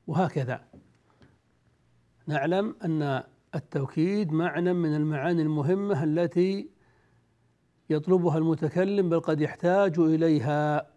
وهكذا. 0.07 0.65
نعلم 2.27 2.75
أن 2.83 3.23
التوكيد 3.55 4.33
معنى 4.33 4.73
من 4.73 4.95
المعاني 4.95 5.41
المهمة 5.41 6.03
التي 6.03 6.69
يطلبها 7.89 8.37
المتكلم 8.37 9.09
بل 9.09 9.19
قد 9.19 9.41
يحتاج 9.41 9.99
إليها. 9.99 10.91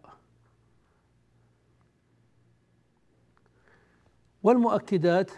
والمؤكدات 4.43 5.31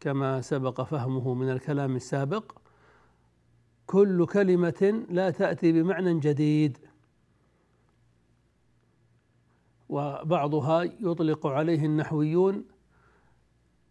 كما 0.00 0.40
سبق 0.40 0.80
فهمه 0.82 1.34
من 1.34 1.50
الكلام 1.50 1.96
السابق 1.96 2.59
كل 3.90 4.26
كلمة 4.26 5.04
لا 5.08 5.30
تأتي 5.30 5.72
بمعنى 5.72 6.20
جديد. 6.20 6.78
وبعضها 9.88 10.82
يطلق 10.82 11.46
عليه 11.46 11.84
النحويون 11.84 12.64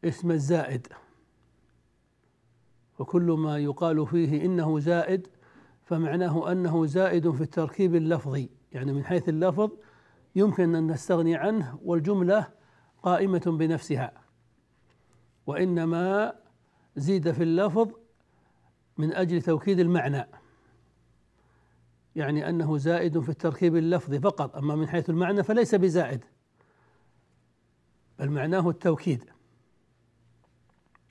اسم 0.06 0.32
الزائد. 0.32 0.88
وكل 3.00 3.24
ما 3.32 3.58
يقال 3.58 4.08
فيه 4.08 4.46
إنه 4.46 4.80
زائد 4.80 5.28
فمعناه 5.84 6.52
أنه 6.52 6.86
زائد 6.86 7.32
في 7.32 7.42
التركيب 7.42 7.96
اللفظي. 7.96 8.50
يعني 8.72 8.94
من 8.94 9.06
حيث 9.06 9.30
اللفظ 9.30 9.72
يمكن 10.36 10.76
أن 10.76 10.92
نستغني 10.92 11.36
عنه 11.36 11.80
والجملة 11.84 12.48
قائمة 13.04 13.58
بنفسها. 13.60 14.14
وإنما 15.48 16.36
زيد 16.96 17.32
في 17.32 17.44
اللفظ 17.44 17.99
من 19.00 19.14
أجل 19.14 19.42
توكيد 19.42 19.80
المعنى. 19.80 20.28
يعني 22.16 22.50
أنه 22.50 22.78
زائد 22.78 23.20
في 23.20 23.30
التركيب 23.30 23.76
اللفظي 23.76 24.20
فقط 24.20 24.56
أما 24.56 24.76
من 24.76 24.88
حيث 24.88 25.10
المعنى 25.10 25.44
فليس 25.44 25.76
بزائد 25.76 26.26
بل 28.20 28.30
معناه 28.30 28.70
التوكيد. 28.70 29.24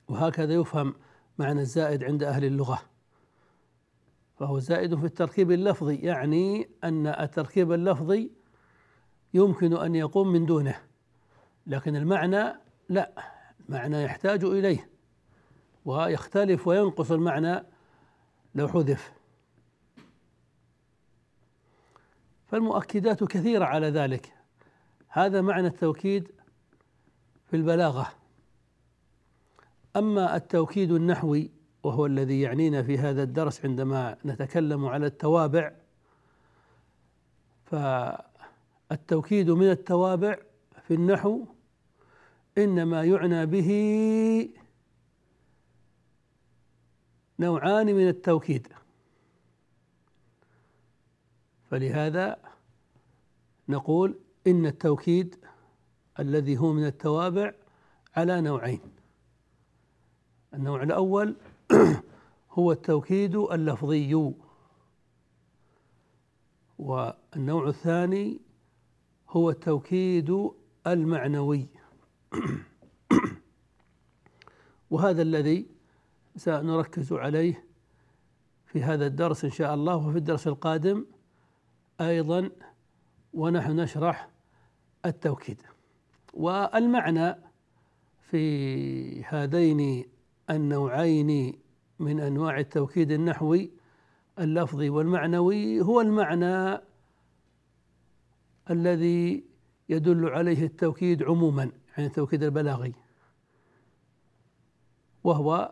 وهكذا 0.07 0.53
يفهم 0.53 0.95
معنى 1.37 1.61
الزائد 1.61 2.03
عند 2.03 2.23
أهل 2.23 2.45
اللغة. 2.45 2.81
فهو 4.39 4.59
زائد 4.59 4.95
في 4.95 5.05
التركيب 5.05 5.51
اللفظي 5.51 5.95
يعني 5.95 6.69
أن 6.83 7.07
التركيب 7.07 7.71
اللفظي 7.71 8.31
يمكن 9.33 9.73
أن 9.73 9.95
يقوم 9.95 10.27
من 10.27 10.45
دونه 10.45 10.75
لكن 11.67 11.95
المعنى 11.95 12.53
لا 12.89 13.11
المعنى 13.59 14.03
يحتاج 14.03 14.43
إليه 14.43 14.89
ويختلف 15.85 16.67
وينقص 16.67 17.11
المعنى 17.11 17.63
لو 18.55 18.67
حذف. 18.67 19.11
فالمؤكدات 22.47 23.23
كثيرة 23.23 23.65
على 23.65 23.87
ذلك. 23.89 24.33
هذا 25.07 25.41
معنى 25.41 25.67
التوكيد 25.67 26.31
في 27.49 27.55
البلاغة. 27.55 28.07
أما 29.95 30.35
التوكيد 30.35 30.91
النحوي 30.91 31.51
وهو 31.83 32.05
الذي 32.05 32.41
يعنينا 32.41 32.83
في 32.83 32.97
هذا 32.97 33.23
الدرس 33.23 33.65
عندما 33.65 34.17
نتكلم 34.25 34.85
على 34.85 35.05
التوابع 35.05 35.71
فالتوكيد 38.89 39.51
من 39.51 39.69
التوابع 39.69 40.37
في 40.87 40.93
النحو 40.93 41.45
إنما 42.57 43.03
يعنى 43.03 43.45
به 43.45 43.69
نوعان 47.39 47.85
من 47.85 48.07
التوكيد. 48.07 48.67
فلهذا 51.71 52.37
نقول 53.69 54.19
إن 54.47 54.65
التوكيد 54.65 55.35
الذي 56.19 56.57
هو 56.57 56.73
من 56.73 56.85
التوابع 56.85 57.53
على 58.15 58.41
نوعين. 58.41 58.79
النوع 60.53 60.83
الأول 60.83 61.35
هو 62.57 62.71
التوكيد 62.71 63.35
اللفظي 63.35 64.33
والنوع 66.79 67.67
الثاني 67.67 68.39
هو 69.29 69.49
التوكيد 69.49 70.49
المعنوي. 70.87 71.67
وهذا 74.91 75.21
الذي 75.21 75.78
سنركز 76.39 77.13
عليه 77.13 77.65
في 78.65 78.83
هذا 78.83 79.05
الدرس 79.05 79.45
إن 79.45 79.51
شاء 79.51 79.73
الله 79.73 79.95
وفي 79.95 80.17
الدرس 80.17 80.47
القادم 80.47 81.05
أيضا 82.01 82.49
ونحن 83.33 83.79
نشرح 83.79 84.29
التوكيد. 85.05 85.61
والمعنى 86.33 87.35
في 88.29 89.23
هذين 89.23 90.05
النوعين 90.49 91.59
من 91.99 92.19
أنواع 92.19 92.59
التوكيد 92.59 93.11
النحوي 93.11 93.71
اللفظي 94.39 94.89
والمعنوي 94.89 95.81
هو 95.81 96.01
المعنى 96.01 96.81
الذي 98.69 99.43
يدل 99.89 100.29
عليه 100.29 100.65
التوكيد 100.65 101.23
عموما 101.23 101.71
يعني 101.97 102.07
التوكيد 102.07 102.43
البلاغي 102.43 102.93
وهو 105.23 105.71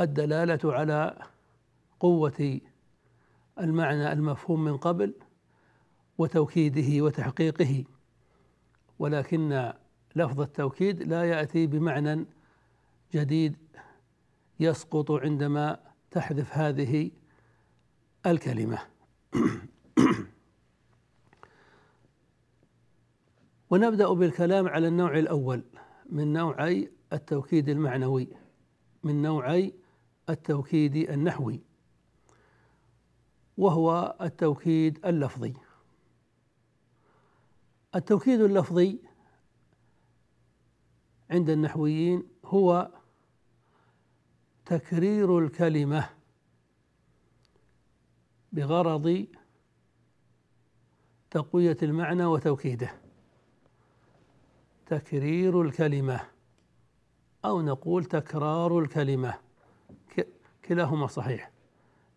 الدلالة 0.00 0.72
على 0.72 1.18
قوة 2.00 2.60
المعنى 3.60 4.12
المفهوم 4.12 4.64
من 4.64 4.76
قبل 4.76 5.14
وتوكيده 6.18 7.04
وتحقيقه 7.04 7.84
ولكن 8.98 9.72
لفظ 10.16 10.40
التوكيد 10.40 11.02
لا 11.02 11.24
يأتي 11.24 11.66
بمعنى 11.66 12.26
جديد 13.14 13.56
يسقط 14.60 15.10
عندما 15.10 15.78
تحذف 16.10 16.52
هذه 16.52 17.10
الكلمة. 18.26 18.78
ونبدأ 23.70 24.12
بالكلام 24.12 24.68
على 24.68 24.88
النوع 24.88 25.18
الأول 25.18 25.62
من 26.10 26.32
نوعي 26.32 26.90
التوكيد 27.12 27.68
المعنوي 27.68 28.28
من 29.04 29.22
نوعي 29.22 29.74
التوكيد 30.28 30.96
النحوي 30.96 31.60
وهو 33.58 34.16
التوكيد 34.20 35.06
اللفظي. 35.06 35.54
التوكيد 37.94 38.40
اللفظي 38.40 38.98
عند 41.30 41.50
النحويين 41.50 42.22
هو 42.44 42.90
تكرير 44.66 45.38
الكلمة 45.38 46.10
بغرض 48.52 49.26
تقوية 51.30 51.76
المعنى 51.82 52.24
وتوكيده. 52.24 52.90
تكرير 54.86 55.62
الكلمة 55.62 56.20
أو 57.44 57.62
نقول 57.62 58.04
تكرار 58.04 58.78
الكلمة. 58.78 59.47
كلاهما 60.68 61.06
صحيح. 61.06 61.50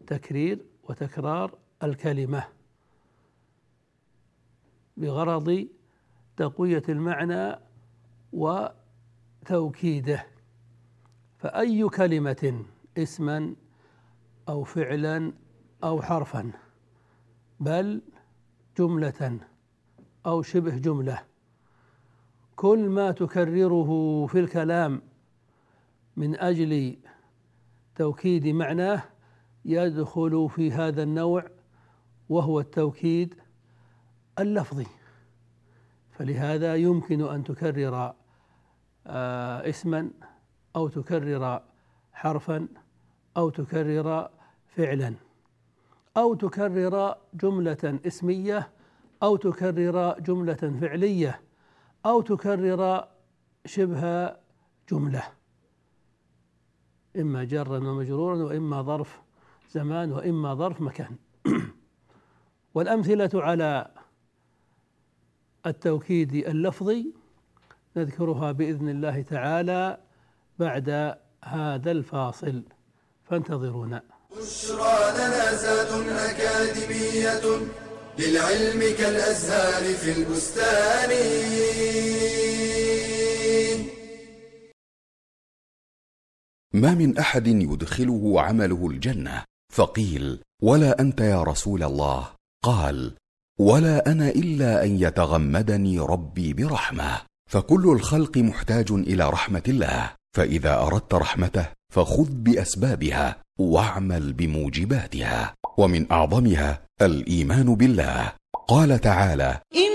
تكرير 0.08 0.66
وتكرار 0.84 1.58
الكلمة. 1.84 2.44
بغرض 4.98 5.68
تقوية 6.38 6.84
المعنى 6.90 7.56
وتوكيده. 8.34 10.26
فأي 11.38 11.90
كلمة 11.90 12.66
اسما 12.98 13.56
أو 14.50 14.64
فعلا 14.64 15.34
أو 15.84 16.02
حرفا 16.02 16.52
بل 17.60 18.02
جملة 18.78 19.40
أو 20.26 20.42
شبه 20.42 20.78
جملة. 20.78 21.24
كل 22.56 22.90
ما 22.90 23.12
تكرره 23.12 24.26
في 24.28 24.40
الكلام 24.40 25.02
من 26.18 26.40
أجل 26.40 26.98
توكيد 28.02 28.48
معناه 28.48 29.04
يدخل 29.66 30.50
في 30.50 30.72
هذا 30.72 31.04
النوع 31.04 31.48
وهو 32.30 32.60
التوكيد 32.60 33.36
اللفظي. 34.40 34.86
فلهذا 36.12 36.76
يمكن 36.76 37.22
أن 37.30 37.44
تكرر 37.44 38.14
آه، 39.08 39.70
اسما 39.70 40.12
أو 40.76 40.88
تكرر 40.88 41.62
حرفا 42.14 42.68
أو 43.38 43.50
تكرر 43.50 44.30
فعلا. 44.68 45.14
أو 46.18 46.34
تكرر 46.34 47.16
جملة 47.34 48.00
اسمية 48.08 48.70
أو 49.24 49.36
تكرر 49.36 50.20
جملة 50.20 50.78
فعلية 50.82 51.42
أو 52.06 52.22
تكرر 52.22 53.08
شبه 53.66 54.36
جملة. 54.92 55.41
إما 57.18 57.44
جرا 57.44 57.78
ومجرورا 57.78 58.44
وإما 58.44 58.82
ظرف 58.82 59.20
زمان 59.72 60.12
وإما 60.12 60.56
ظرف 60.56 60.82
مكان. 60.82 61.16
والأمثلة 62.76 63.30
على 63.34 63.92
التوكيد 65.66 66.34
اللفظي 66.34 67.14
نذكرها 67.98 68.52
بإذن 68.52 68.90
الله 68.90 69.22
تعالى 69.22 69.98
بعد 70.60 71.18
هذا 71.44 71.92
الفاصل. 71.92 72.64
فانتظرونا. 73.30 74.04
بشرى 74.38 75.12
لنا 75.18 75.56
زاد 75.56 76.08
أكاديمية 76.10 77.68
للعلم 78.20 78.96
كالأزهار 78.98 79.84
في 79.94 80.12
البستان. 80.12 81.12
ما 86.74 86.94
من 86.94 87.18
أحد 87.18 87.48
يدخله 87.48 88.42
عمله 88.42 88.88
الجنة؟ 88.88 89.44
فقيل 89.74 90.40
ولا 90.62 91.02
أنت 91.02 91.22
يا 91.22 91.44
رسول 91.44 91.84
الله؟ 91.84 92.28
قال 92.64 93.14
ولا 93.60 94.12
أنا 94.12 94.30
إلا 94.30 94.84
أن 94.84 95.00
يتغمدني 95.00 96.00
ربي 96.00 96.54
برحمة. 96.54 97.22
فكل 97.50 97.90
الخلق 97.90 98.38
محتاج 98.38 98.92
إلى 98.92 99.30
رحمة 99.30 99.64
الله. 99.68 100.12
فإذا 100.36 100.82
أردت 100.82 101.14
رحمته 101.14 101.66
فخذ 101.94 102.30
بأسبابها 102.30 103.36
واعمل 103.60 104.34
بموجباتها. 104.34 105.54
ومن 105.78 106.12
أعظمها 106.12 106.82
الإيمان 107.02 107.76
بالله. 107.76 108.32
قال 108.68 109.02
تعالى 109.02 109.60
إنه 109.76 109.91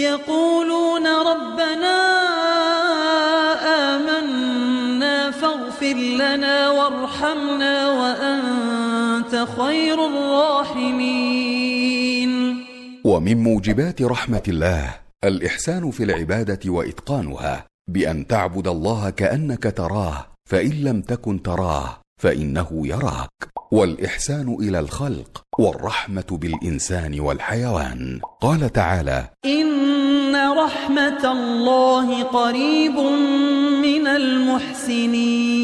يقولون 0.00 1.06
ربنا 1.06 1.96
آمنا 3.94 5.30
فاغفر 5.30 5.94
لنا 5.94 6.70
وارحمنا 6.70 7.74
وأنت 7.90 9.46
خير 9.58 10.06
الراحمين. 10.06 11.70
ومن 13.04 13.42
موجبات 13.42 14.02
رحمة 14.02 14.42
الله 14.48 14.94
الإحسان 15.24 15.90
في 15.90 16.02
العبادة 16.04 16.70
وإتقانها 16.70 17.66
بأن 17.88 18.26
تعبد 18.26 18.68
الله 18.68 19.10
كأنك 19.10 19.74
تراه 19.76 20.26
فإن 20.50 20.70
لم 20.70 21.02
تكن 21.02 21.42
تراه 21.42 22.00
فإنه 22.22 22.68
يراك. 22.72 23.59
والإحسان 23.72 24.56
إلى 24.60 24.78
الخلق 24.78 25.42
والرحمة 25.58 26.24
بالإنسان 26.30 27.20
والحيوان. 27.20 28.20
قال 28.40 28.72
تعالى 28.72 29.28
إن 29.44 30.36
رحمة 30.36 31.32
الله 31.32 32.22
قريب 32.22 32.96
من 33.82 34.06
المحسنين. 34.06 35.60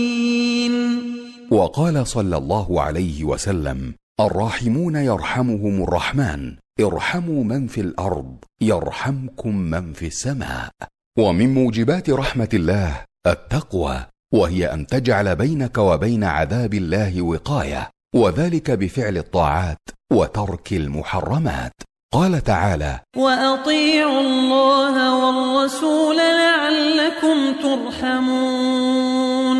وقال 1.50 2.06
صلى 2.06 2.36
الله 2.36 2.80
عليه 2.82 3.24
وسلم 3.24 3.94
الراحمون 4.20 4.96
يرحمهم 4.96 5.82
الرحمن 5.82 6.56
ارحموا 6.80 7.44
من 7.44 7.66
في 7.66 7.80
الأرض 7.80 8.36
يرحمكم 8.60 9.56
من 9.56 9.92
في 9.92 10.06
السماء. 10.06 10.70
ومن 11.18 11.54
موجبات 11.54 12.10
رحمة 12.10 12.48
الله 12.54 13.04
التقوى 13.26 14.06
وهي 14.32 14.72
أن 14.72 14.86
تجعل 14.86 15.36
بينك 15.36 15.78
وبين 15.78 16.24
عذاب 16.24 16.74
الله 16.74 17.22
وقاية. 17.22 17.95
وذلك 18.14 18.70
بفعل 18.70 19.16
الطاعات 19.16 19.78
وترك 20.12 20.72
المحرمات. 20.72 21.72
قال 22.14 22.44
تعالى 22.44 23.00
وأطيعوا 23.16 24.20
الله 24.20 25.14
والرسول 25.14 26.16
لعلكم 26.16 27.52
ترحمون. 27.62 29.58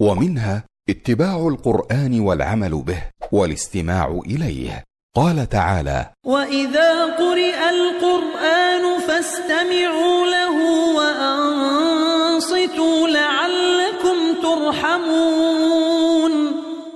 ومنها 0.00 0.64
اتباع 0.88 1.48
القرآن 1.48 2.20
والعمل 2.20 2.82
به 2.82 3.02
والاستماع 3.32 4.20
إليه. 4.26 4.84
قال 5.16 5.48
تعالى 5.48 6.06
وإذا 6.26 7.04
قرئ 7.04 7.70
القرآن 7.70 9.00
فاستمعوا 9.08 10.26
له 10.26 10.56
وأنصتوا 10.96 12.68
لعلكم 13.08 14.34
ترحمون. 14.42 15.33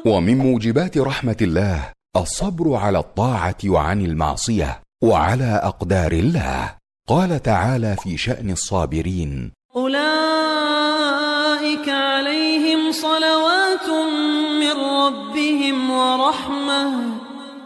ومن 0.08 0.38
موجبات 0.38 0.98
رحمة 0.98 1.36
الله 1.40 1.92
الصبر 2.16 2.74
على 2.74 2.98
الطاعة 2.98 3.56
وعن 3.66 4.04
المعصية 4.04 4.80
وعلى 5.02 5.60
أقدار 5.64 6.12
الله. 6.12 6.74
قال 7.08 7.42
تعالى 7.42 7.96
في 8.02 8.16
شأن 8.16 8.50
الصابرين 8.50 9.52
أولئك 9.76 9.98
عليهم 11.88 12.92
صلوات 12.92 13.88
من 14.60 14.72
ربهم 14.72 15.90
ورحمة 15.90 16.84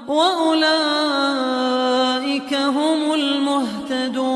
وأولئك 0.09 1.35
هم 2.55 3.14
المهتدون. 3.14 4.33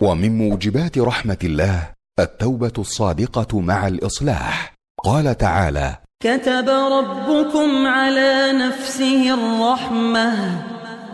ومن 0.00 0.38
موجبات 0.38 0.98
رحمة 0.98 1.38
الله 1.44 1.90
التوبة 2.18 2.72
الصادقة 2.78 3.60
مع 3.60 3.86
الإصلاح. 3.88 4.74
قال 5.04 5.38
تعالى 5.38 6.01
كتب 6.22 6.68
ربكم 6.68 7.86
على 7.86 8.52
نفسه 8.52 9.34
الرحمة 9.34 10.34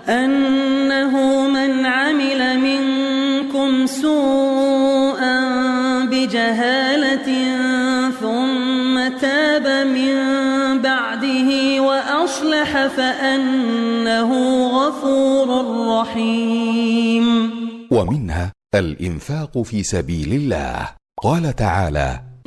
أنه 0.08 1.48
من 1.48 1.86
عمل 1.86 2.58
منكم 2.58 3.86
سوءا 3.86 5.40
بجهالة 6.04 7.28
ثم 8.20 9.18
تاب 9.20 9.86
من 9.86 10.14
بعده 10.82 11.80
وأصلح 11.82 12.86
فأنه 12.86 14.30
غفور 14.68 15.48
رحيم. 16.00 17.50
ومنها 17.90 18.52
الإنفاق 18.74 19.62
في 19.62 19.82
سبيل 19.82 20.32
الله. 20.32 20.88
قال 21.22 21.56
تعالى 21.56 22.27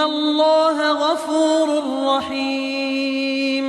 الله 0.00 0.92
غفور 0.92 1.68
رحيم. 2.16 3.66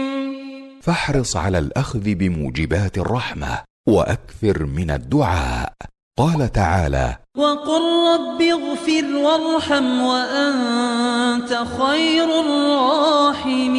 فاحرص 0.82 1.38
على 1.38 1.58
الأخذ 1.58 2.00
بموجبات 2.00 2.98
الرحمة 2.98 3.64
وأكثر 3.88 4.64
من 4.64 4.92
الدعاء. 4.92 5.74
قال 6.18 6.52
تعالى 6.52 7.18
وقل 7.38 7.84
رب 8.14 8.42
اغفر 8.42 9.16
وارحم 9.16 10.02
وأنت 10.02 11.66
خير 11.80 12.40
الراحمين. 12.40 13.76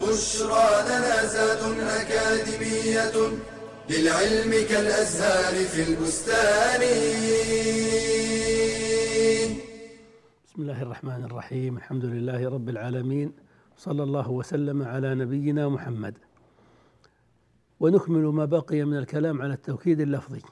بشرى 0.00 0.68
لنا 0.88 1.26
زاد 1.26 1.62
أكاديمية 1.80 3.16
للعلم 3.90 4.50
كالأزهار 4.68 5.54
في 5.64 5.82
البستان. 5.88 6.80
بسم 10.46 10.62
الله 10.62 10.82
الرحمن 10.82 11.24
الرحيم. 11.24 11.76
الحمد 11.76 12.04
لله 12.04 12.48
رب 12.48 12.68
العالمين. 12.68 13.32
صلى 13.76 14.02
الله 14.02 14.30
وسلم 14.30 14.82
على 14.82 15.14
نبينا 15.14 15.68
محمد. 15.68 16.18
ونكمل 17.80 18.24
ما 18.24 18.44
بقي 18.44 18.84
من 18.84 18.96
الكلام 18.98 19.42
على 19.42 19.54
التوكيد 19.54 20.00
اللفظي 20.00 20.42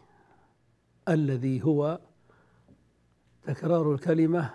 الذي 1.09 1.65
هو 1.65 2.01
تكرار 3.45 3.93
الكلمة 3.93 4.51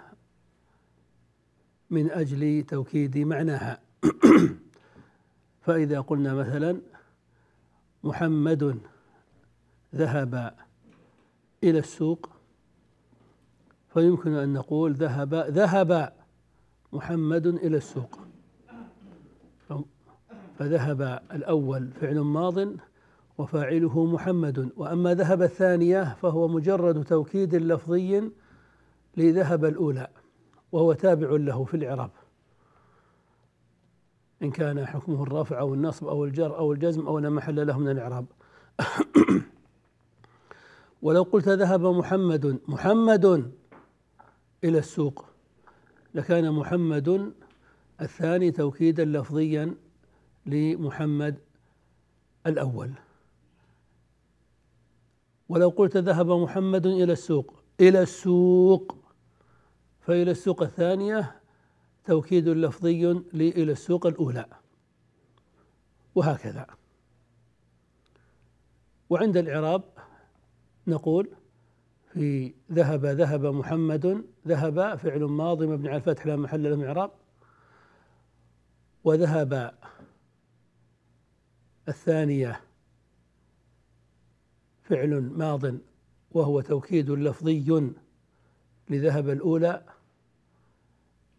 من 1.90 2.12
أجل 2.12 2.64
توكيد 2.68 3.18
معناها. 3.18 3.80
فإذا 5.66 6.00
قلنا 6.00 6.34
مثلا 6.34 6.97
محمد 8.08 8.80
ذهب 9.96 10.54
إلى 11.64 11.80
السوق. 11.80 12.30
فيمكن 13.94 14.34
أن 14.34 14.54
نقول 14.54 14.94
ذهب 14.94 15.34
ذهب 15.34 16.14
محمد 16.94 17.48
إلى 17.48 17.78
السوق. 17.78 18.20
فذهب 20.58 21.22
الأول 21.32 21.92
فعل 21.92 22.20
ماض 22.20 22.68
وفاعله 23.38 24.06
محمد. 24.06 24.72
وأما 24.78 25.14
ذهب 25.14 25.42
الثانية 25.42 26.16
فهو 26.22 26.48
مجرد 26.48 27.04
توكيد 27.04 27.56
لفظي 27.56 28.32
لذهب 29.18 29.66
الأولى 29.66 30.08
وهو 30.72 30.94
تابع 30.94 31.30
له 31.30 31.64
في 31.64 31.74
الإعراب. 31.78 32.12
إن 34.44 34.52
كان 34.52 34.86
حكمه 34.86 35.24
الرفع 35.24 35.60
أو 35.60 35.74
النصب 35.74 36.08
أو 36.08 36.26
الجر 36.26 36.58
أو 36.58 36.74
الجزم 36.74 37.08
أو 37.08 37.20
لا 37.20 37.30
محل 37.30 37.68
له 37.68 37.80
من 37.80 37.90
الإعراب. 37.90 38.26
ولو 41.02 41.24
قلت 41.24 41.50
ذهب 41.50 41.86
محمد 41.86 42.60
محمد 42.68 43.52
إلى 44.64 44.78
السوق 44.78 45.26
لكان 46.14 46.52
محمد 46.52 47.34
الثاني 48.02 48.52
توكيدا 48.52 49.06
لفظيا 49.06 49.76
لمحمد 50.46 51.40
الأول. 52.48 52.92
ولو 55.50 55.70
قلت 55.70 55.98
ذهب 55.98 56.32
محمد 56.32 56.86
إلى 56.88 57.14
السوق 57.14 57.54
إلى 57.80 58.02
السوق 58.02 58.96
فإلى 60.02 60.32
السوق 60.32 60.62
الثانية 60.64 61.36
توكيد 62.08 62.50
لفظي 62.50 63.12
إلى 63.34 63.72
السوق 63.72 64.06
الأولى. 64.06 64.46
وهكذا. 66.16 66.68
وعند 69.10 69.38
الإعراب 69.38 69.84
نقول 70.88 71.30
في 72.14 72.54
ذهب 72.72 73.06
ذهب 73.06 73.46
محمد 73.46 74.26
ذهب 74.48 74.96
فعل 74.96 75.24
ماضي 75.24 75.68
مبني 75.68 75.90
على 75.90 75.98
الفتح 75.98 76.26
لا 76.26 76.36
محل 76.36 76.64
له 76.64 76.76
من 76.76 76.86
إعراب. 76.86 77.12
وذهب 79.04 79.74
الثانية 81.88 82.62
فعل 84.84 85.22
ماض 85.22 85.78
وهو 86.32 86.62
توكيد 86.62 87.12
لفظي 87.12 87.92
لذهب 88.90 89.30
الأولى. 89.30 89.97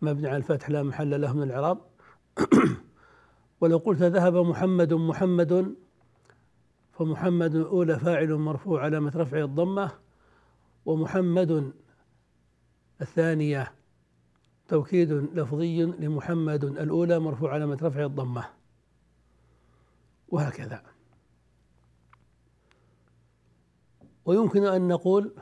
مبني 0.02 0.28
على 0.28 0.36
الفتح 0.36 0.70
لا 0.70 0.82
محل 0.82 1.20
له 1.20 1.32
من 1.32 1.42
الإعراب. 1.42 1.78
ولو 3.60 3.78
قلت 3.78 4.02
ذهب 4.02 4.36
محمد 4.36 4.94
محمد 4.94 5.74
فمحمد 6.92 7.54
الأولى 7.54 7.98
فاعل 7.98 8.34
مرفوع 8.34 8.82
علامة 8.82 9.12
رفعه 9.16 9.44
الضمة 9.44 9.90
ومحمد 10.86 11.72
الثانية 13.00 13.72
توكيد 14.68 15.12
لفظي 15.12 15.82
لمحمد 15.82 16.64
الأولى 16.64 17.18
مرفوع 17.18 17.52
علامة 17.52 17.78
رفعه 17.82 18.06
الضمة. 18.06 18.44
وهكذا. 20.28 20.82
ويمكن 24.24 24.64
أن 24.64 24.88
نقول 24.88 25.32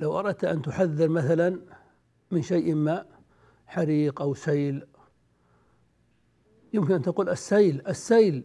لو 0.00 0.18
أردت 0.18 0.44
أن 0.44 0.62
تحذر 0.62 1.08
مثلا 1.08 1.60
من 2.30 2.42
شيء 2.42 2.74
ما 2.74 3.06
حريق 3.66 4.22
أو 4.22 4.34
سيل 4.34 4.86
يمكن 6.72 6.94
أن 6.94 7.02
تقول 7.02 7.28
السيل 7.28 7.86
السيل. 7.88 8.44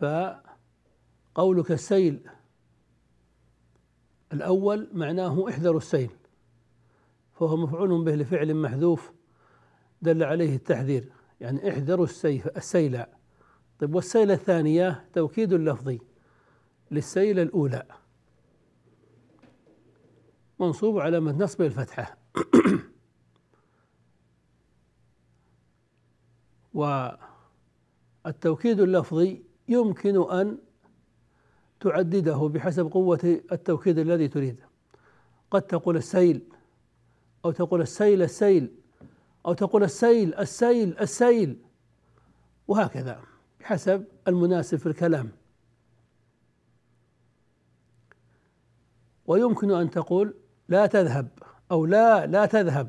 فقولك 0.00 1.72
السيل 1.72 2.28
الأول 4.32 4.88
معناه 4.92 5.48
احذروا 5.48 5.78
السيل 5.78 6.10
فهو 7.32 7.56
مفعول 7.56 8.04
به 8.04 8.14
لفعل 8.14 8.54
محذوف 8.54 9.12
دل 10.02 10.22
عليه 10.22 10.56
التحذير 10.56 11.12
يعني 11.40 11.70
إحذروا 11.70 12.04
السيف 12.04 12.46
السيل. 12.48 13.04
طيب 13.78 13.94
والسيلة 13.94 14.34
الثانية 14.34 15.04
توكيد 15.12 15.52
لفظي 15.52 16.00
للسيلة 16.90 17.42
الأولى. 17.42 17.86
منصوب 20.60 20.98
علامة 20.98 21.32
نصب 21.32 21.62
الفتحة 21.62 22.16
والتوكيد 28.24 28.80
اللفظي 28.80 29.42
يمكن 29.68 30.30
أن 30.30 30.58
تعدده 31.80 32.36
بحسب 32.36 32.92
قوة 32.92 33.40
التوكيد 33.52 33.98
الذي 33.98 34.28
تريده 34.28 34.68
قد 35.50 35.62
تقول 35.62 35.96
السيل 35.96 36.42
أو 37.44 37.50
تقول 37.50 37.80
السيل 37.80 38.22
السيل 38.22 38.74
أو 39.46 39.52
تقول 39.52 39.84
السيل 39.84 40.34
السيل 40.34 40.98
السيل 40.98 41.58
وهكذا 42.68 43.22
بحسب 43.60 44.04
المناسب 44.28 44.78
في 44.78 44.86
الكلام. 44.86 45.30
ويمكن 49.26 49.70
أن 49.70 49.90
تقول 49.90 50.34
لا 50.70 50.86
تذهب 50.86 51.28
أو 51.70 51.86
لا 51.86 52.26
لا 52.26 52.46
تذهب. 52.46 52.88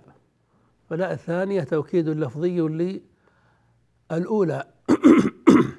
فلا 0.89 1.13
الثانية 1.13 1.63
توكيد 1.63 2.09
لفظي 2.09 3.01
للأولى 4.11 4.63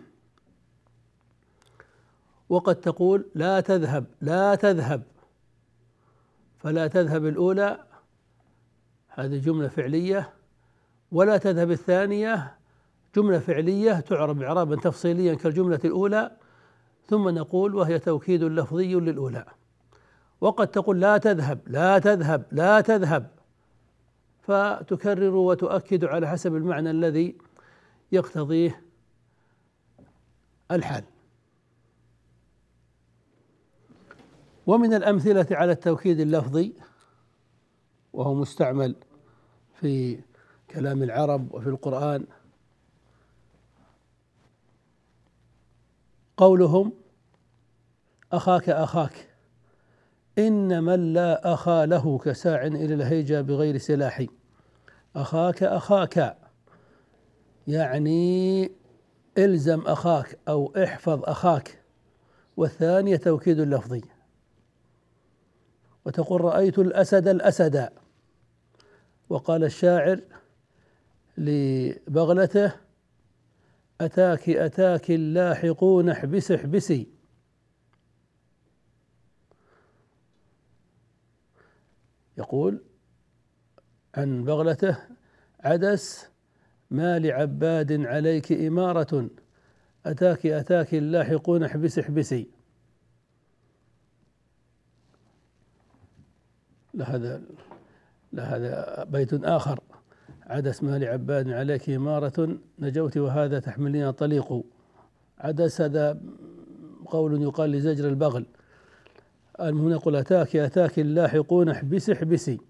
وقد 2.48 2.74
تقول 2.74 3.26
لا 3.34 3.60
تذهب 3.60 4.04
لا 4.20 4.54
تذهب. 4.54 5.02
فلا 6.58 6.86
تذهب 6.86 7.26
الأولى 7.26 7.84
هذه 9.08 9.38
جملة 9.38 9.68
فعلية. 9.68 10.32
ولا 11.12 11.36
تذهب 11.36 11.70
الثانية 11.70 12.56
جملة 13.16 13.38
فعلية 13.38 14.00
تعرب 14.00 14.42
إعرابا 14.42 14.76
تفصيليا 14.76 15.34
كالجملة 15.34 15.80
الأولى. 15.84 16.36
ثم 17.06 17.28
نقول 17.28 17.74
وهي 17.74 17.98
توكيد 17.98 18.42
لفظي 18.42 18.94
للأولى. 18.94 19.44
وقد 20.42 20.66
تقول 20.66 21.00
لا 21.00 21.18
تذهب 21.18 21.60
لا 21.66 21.98
تذهب 21.98 22.44
لا 22.52 22.80
تذهب. 22.80 23.30
فتكرر 24.42 25.34
وتؤكد 25.34 26.04
على 26.04 26.28
حسب 26.28 26.56
المعنى 26.56 26.90
الذي 26.90 27.38
يقتضيه 28.12 28.82
الحال. 30.70 31.04
ومن 34.66 34.94
الأمثلة 34.94 35.46
على 35.50 35.72
التوكيد 35.72 36.20
اللفظي 36.20 36.72
وهو 38.12 38.34
مستعمل 38.34 38.96
في 39.80 40.20
كلام 40.70 41.02
العرب 41.02 41.54
وفي 41.54 41.68
القرآن 41.68 42.26
قولهم 46.36 46.92
أخاك 48.32 48.68
أخاك. 48.68 49.31
إن 50.38 50.84
من 50.84 51.12
لا 51.12 51.52
أخا 51.54 51.86
له 51.86 52.18
كساع 52.18 52.66
إلى 52.66 52.94
الهيجة 52.94 53.40
بغير 53.40 53.78
سلاح. 53.78 54.26
أخاك 55.16 55.62
أخاك. 55.62 56.36
يعني 57.66 58.70
إلزم 59.38 59.80
أخاك 59.80 60.38
أو 60.48 60.72
احفظ 60.76 61.24
أخاك. 61.24 61.82
والثانية 62.56 63.16
توكيد 63.16 63.60
لفظي 63.60 64.02
وتقول 66.04 66.40
رأيت 66.40 66.78
الأسد 66.78 67.28
الأسد. 67.28 67.88
وقال 69.28 69.64
الشاعر 69.64 70.20
لبغلته 71.38 72.72
أتاك 74.00 74.48
أتاك 74.48 75.10
اللاحقون 75.10 76.08
احبس 76.08 76.52
احبسي. 76.52 77.21
يقول 82.38 82.82
عن 84.14 84.44
بغلته 84.44 84.96
عدس 85.60 86.28
ما 86.90 87.18
لعباد 87.18 88.06
عليك 88.06 88.52
إمارة. 88.52 89.30
أتاك 90.06 90.46
أتاك 90.46 90.94
اللاحقون 90.94 91.62
احبس 91.62 91.98
احبسي. 91.98 92.48
لهذا 96.94 97.42
لهذا 98.32 99.04
بيت 99.04 99.44
آخر. 99.44 99.80
عدس 100.42 100.82
ما 100.82 100.98
لعباد 100.98 101.48
عليك 101.48 101.90
إمارة. 101.90 102.58
نجوت 102.78 103.16
وهذا 103.16 103.58
تحملين 103.58 104.10
طليق 104.10 104.64
عدس 105.38 105.80
هذا 105.80 106.20
قول 107.06 107.42
يقال 107.42 107.70
لزجر 107.70 108.08
البغل. 108.08 108.46
المهم 109.60 109.92
نقول 109.92 110.16
أتاك 110.16 110.56
أتاك 110.56 110.98
اللاحقون 110.98 111.68
احبس 111.68 112.10
احبسي. 112.10 112.60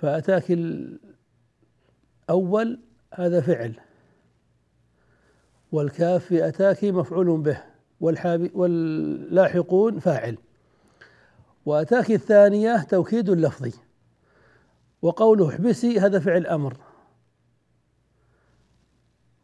فأتاك 0.00 0.50
الأول 2.28 2.80
هذا 3.14 3.40
فعل. 3.40 3.74
والكاف 5.72 6.24
في 6.24 6.48
أتاك 6.48 6.84
مفعول 6.84 7.40
به. 7.40 7.62
واللاحقون 8.54 9.98
فاعل. 9.98 10.38
وأتاك 11.66 12.10
الثانية 12.10 12.82
توكيد 12.82 13.30
لفظي. 13.30 13.72
وقوله 15.02 15.48
احبسي 15.48 16.00
هذا 16.00 16.18
فعل 16.18 16.46
أمر. 16.46 16.76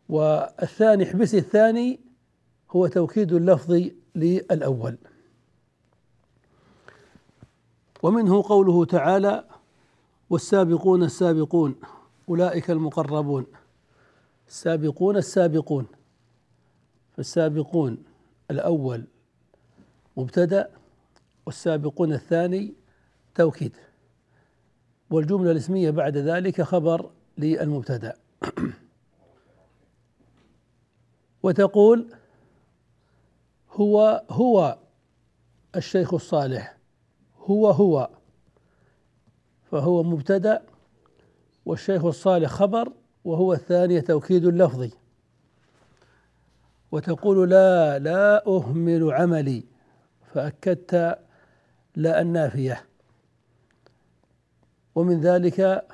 والثاني 0.09 1.05
احبسي 1.05 1.39
الثاني 1.39 2.01
هو 2.71 2.87
توكيد 2.87 3.33
اللفظي 3.33 3.97
للأول. 4.15 4.99
ومنه 8.03 8.43
قوله 8.43 8.85
تعالى 8.85 9.45
والسابقون 10.31 11.03
السابقون 11.03 11.75
أولئك 12.29 12.71
المقربون. 12.71 13.47
السابقون 14.49 15.17
السابقون. 15.17 15.87
فالسابقون 17.17 18.05
الأول 18.51 19.05
مبتدأ 20.17 20.71
والسابقون 21.47 22.13
الثاني 22.13 22.75
توكيد. 23.35 23.77
والجملة 25.11 25.51
الاسمية 25.51 25.91
بعد 25.91 26.17
ذلك 26.17 26.63
خبر 26.63 27.11
للمبتدأ. 27.39 28.17
وتقول 31.43 32.15
هو 33.71 34.25
هو 34.31 34.79
الشيخ 35.77 36.15
الصالح. 36.15 36.78
هو 37.49 37.71
هو. 37.71 38.11
فهو 39.71 40.03
مبتدأ 40.03 40.63
والشيخ 41.67 42.05
الصالح 42.05 42.51
خبر 42.51 42.93
وهو 43.25 43.53
الثاني 43.53 44.01
توكيد 44.01 44.45
لفظي 44.45 44.93
وتقول 46.93 47.51
لا 47.51 47.99
لا 47.99 48.47
أهمل 48.47 49.13
عملي. 49.13 49.65
فأكدت 50.35 51.19
لا 51.97 52.21
النافية. 52.21 52.85
ومن 54.95 55.21
ذلك 55.21 55.89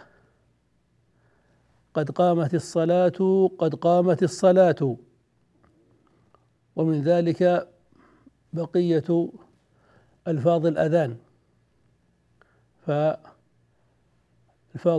قد 1.95 2.11
قامت 2.11 2.55
الصلاة 2.55 3.51
قد 3.59 3.75
قامت 3.75 4.23
الصلاة. 4.23 4.97
ومن 6.77 7.03
ذلك 7.03 7.69
بقية 8.53 9.29
ألفاظ 10.29 10.67
الأذان. 10.67 11.17
فألفاظ 12.87 13.27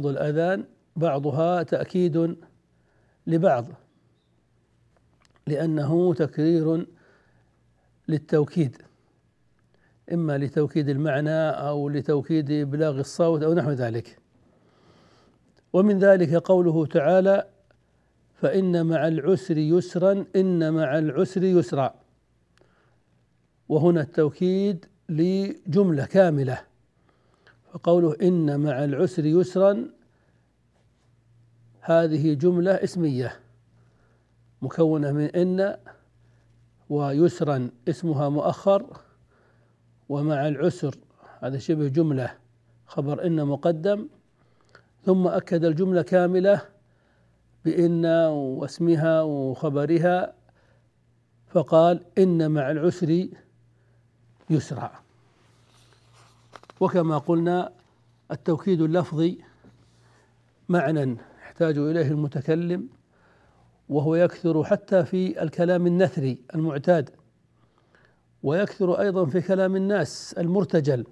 الأذان 0.07 0.63
بعضها 0.95 1.63
تأكيد 1.63 2.35
لبعض 3.27 3.65
لأنه 5.47 6.13
تكرير 6.13 6.87
للتوكيد 8.07 8.77
إما 10.13 10.37
لتوكيد 10.37 10.89
المعنى 10.89 11.49
أو 11.49 11.89
لتوكيد 11.89 12.51
إبلاغ 12.51 12.99
الصوت 12.99 13.43
أو 13.43 13.53
نحو 13.53 13.71
ذلك. 13.71 14.19
ومن 15.73 15.99
ذلك 15.99 16.33
قوله 16.33 16.85
تعالى 16.85 17.47
فإن 18.33 18.85
مع 18.85 19.07
العسر 19.07 19.57
يسرا 19.57 20.25
إن 20.35 20.73
مع 20.73 20.97
العسر 20.97 21.43
يسرا. 21.43 21.95
وهنا 23.69 24.01
التوكيد 24.01 24.85
لجملة 25.09 26.05
كاملة. 26.05 26.61
فقوله 27.75 28.15
إن 28.21 28.59
مع 28.59 28.83
العسر 28.83 29.25
يسرا 29.25 29.89
هذه 31.81 32.33
جملة 32.33 32.71
اسمية 32.71 33.39
مكونة 34.61 35.11
من 35.11 35.25
إن 35.25 35.77
ويسرا 36.89 37.69
اسمها 37.87 38.29
مؤخر 38.29 39.01
ومع 40.09 40.47
العسر 40.47 40.95
هذا 41.39 41.57
شبه 41.57 41.87
جملة 41.87 42.37
خبر 42.85 43.25
إن 43.25 43.45
مقدم 43.45 44.07
ثم 45.05 45.27
أكد 45.27 45.65
الجملة 45.65 46.01
كاملة 46.01 46.61
بإن 47.65 48.05
واسمها 48.25 49.21
وخبرها 49.21 50.33
فقال 51.47 52.05
إن 52.17 52.51
مع 52.51 52.71
العسر 52.71 53.27
يسرا. 54.49 55.04
وكما 56.79 57.17
قلنا 57.17 57.73
التوكيد 58.31 58.81
اللفظي 58.81 59.39
معنى 60.69 61.17
يحتاج 61.41 61.77
إليه 61.77 62.07
المتكلم 62.07 62.89
وهو 63.89 64.15
يكثر 64.15 64.63
حتى 64.63 65.05
في 65.05 65.43
الكلام 65.43 65.87
النثري 65.87 66.37
المعتاد 66.55 67.09
ويكثر 68.43 68.99
أيضا 69.01 69.25
في 69.25 69.41
كلام 69.41 69.75
الناس 69.75 70.35
المرتجل 70.37 71.05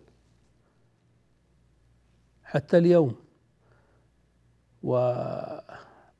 حتى 2.43 2.77
اليوم. 2.77 3.15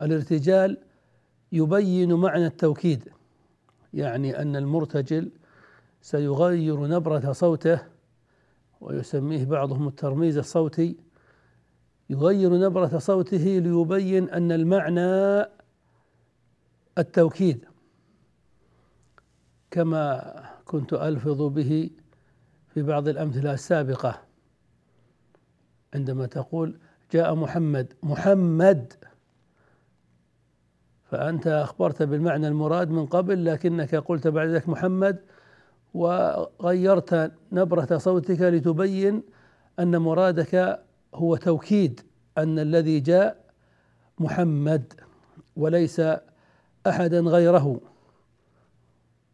والارتجال 0.02 0.78
يبين 1.52 2.14
معنى 2.14 2.46
التوكيد 2.46 3.10
يعني 3.94 4.42
أن 4.42 4.56
المرتجل 4.56 5.32
سيغير 6.02 6.88
نبرة 6.88 7.32
صوته 7.32 7.93
ويسميه 8.84 9.46
بعضهم 9.46 9.88
الترميز 9.88 10.38
الصوتي 10.38 10.98
يغير 12.10 12.58
نبرة 12.60 12.98
صوته 12.98 13.38
ليبين 13.38 14.30
أن 14.30 14.52
المعنى 14.52 15.46
التوكيد. 16.98 17.66
كما 19.72 20.34
كنت 20.66 20.94
ألفظ 20.94 21.42
به 21.42 21.90
في 22.74 22.82
بعض 22.84 23.08
الأمثلة 23.08 23.54
السابقة 23.54 24.22
عندما 25.94 26.26
تقول 26.26 26.78
جاء 27.12 27.36
محمد 27.36 27.94
محمد! 28.04 28.94
فأنت 31.04 31.48
أخبرت 31.48 32.04
بالمعنى 32.04 32.48
المراد 32.48 32.90
من 32.90 33.06
قبل 33.06 33.46
لكنك 33.46 33.96
قلت 33.96 34.28
بعد 34.28 34.48
ذلك 34.48 34.70
محمد! 34.70 35.20
وغيرت 35.94 37.32
نبرة 37.52 37.98
صوتك 37.98 38.42
لتبين 38.42 39.24
أن 39.80 39.98
مرادك 39.98 40.84
هو 41.16 41.36
توكيد 41.36 42.02
أن 42.38 42.60
الذي 42.60 43.00
جاء 43.00 43.44
محمد 44.20 44.94
وليس 45.56 46.02
أحدا 46.88 47.20
غيره. 47.20 47.80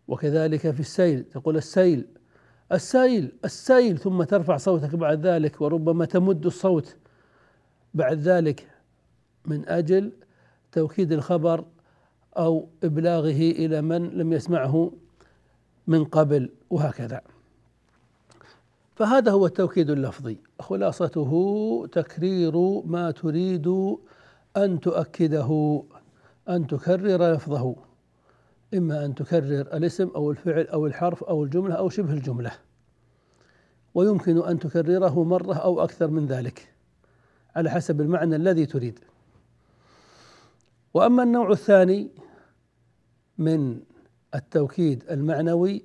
وكذلك 0.08 0.72
في 0.72 0.80
السيل 0.80 1.24
تقول 1.24 1.58
السيل 1.58 2.08
السيل 2.72 3.32
السيل 3.46 3.98
ثم 3.98 4.24
ترفع 4.24 4.58
صوتك 4.58 4.96
بعد 4.96 5.28
ذلك 5.28 5.62
وربما 5.62 6.06
تمد 6.06 6.46
الصوت 6.46 6.96
بعد 7.94 8.20
ذلك 8.20 8.68
من 9.46 9.70
أجل 9.70 10.12
توكيد 10.72 11.12
الخبر 11.12 11.66
أو 12.38 12.70
إبلاغه 12.84 13.52
إلى 13.52 13.82
من 13.82 14.10
لم 14.10 14.34
يسمعه 14.34 14.92
من 15.90 16.06
قبل 16.06 16.50
وهكذا. 16.70 17.22
فهذا 18.96 19.32
هو 19.32 19.46
التوكيد 19.46 19.90
اللفظي. 19.90 20.38
خلاصته 20.60 21.32
تكرير 21.92 22.82
ما 22.86 23.12
تريد 23.12 23.68
أن 24.58 24.80
تؤكده 24.80 25.84
أن 26.50 26.68
تكرر 26.68 27.34
لفظه 27.34 27.76
إما 28.74 29.06
أن 29.06 29.16
تكرر 29.16 29.62
الاسم 29.62 30.08
أو 30.16 30.32
الفعل 30.32 30.68
أو 30.68 30.86
الحرف 30.86 31.24
أو 31.24 31.44
الجملة 31.44 31.76
أو 31.76 31.90
شبه 31.90 32.14
الجملة. 32.14 32.52
ويمكن 33.94 34.38
أن 34.48 34.60
تكرره 34.60 35.24
مرة 35.24 35.54
أو 35.54 35.84
أكثر 35.84 36.08
من 36.08 36.26
ذلك 36.26 36.74
على 37.56 37.70
حسب 37.70 38.02
المعنى 38.02 38.36
الذي 38.36 38.66
تريد. 38.66 39.00
وأما 40.94 41.24
النوع 41.24 41.52
الثاني 41.52 42.10
من 43.38 43.80
التوكيد 44.36 45.04
المعنوي 45.12 45.84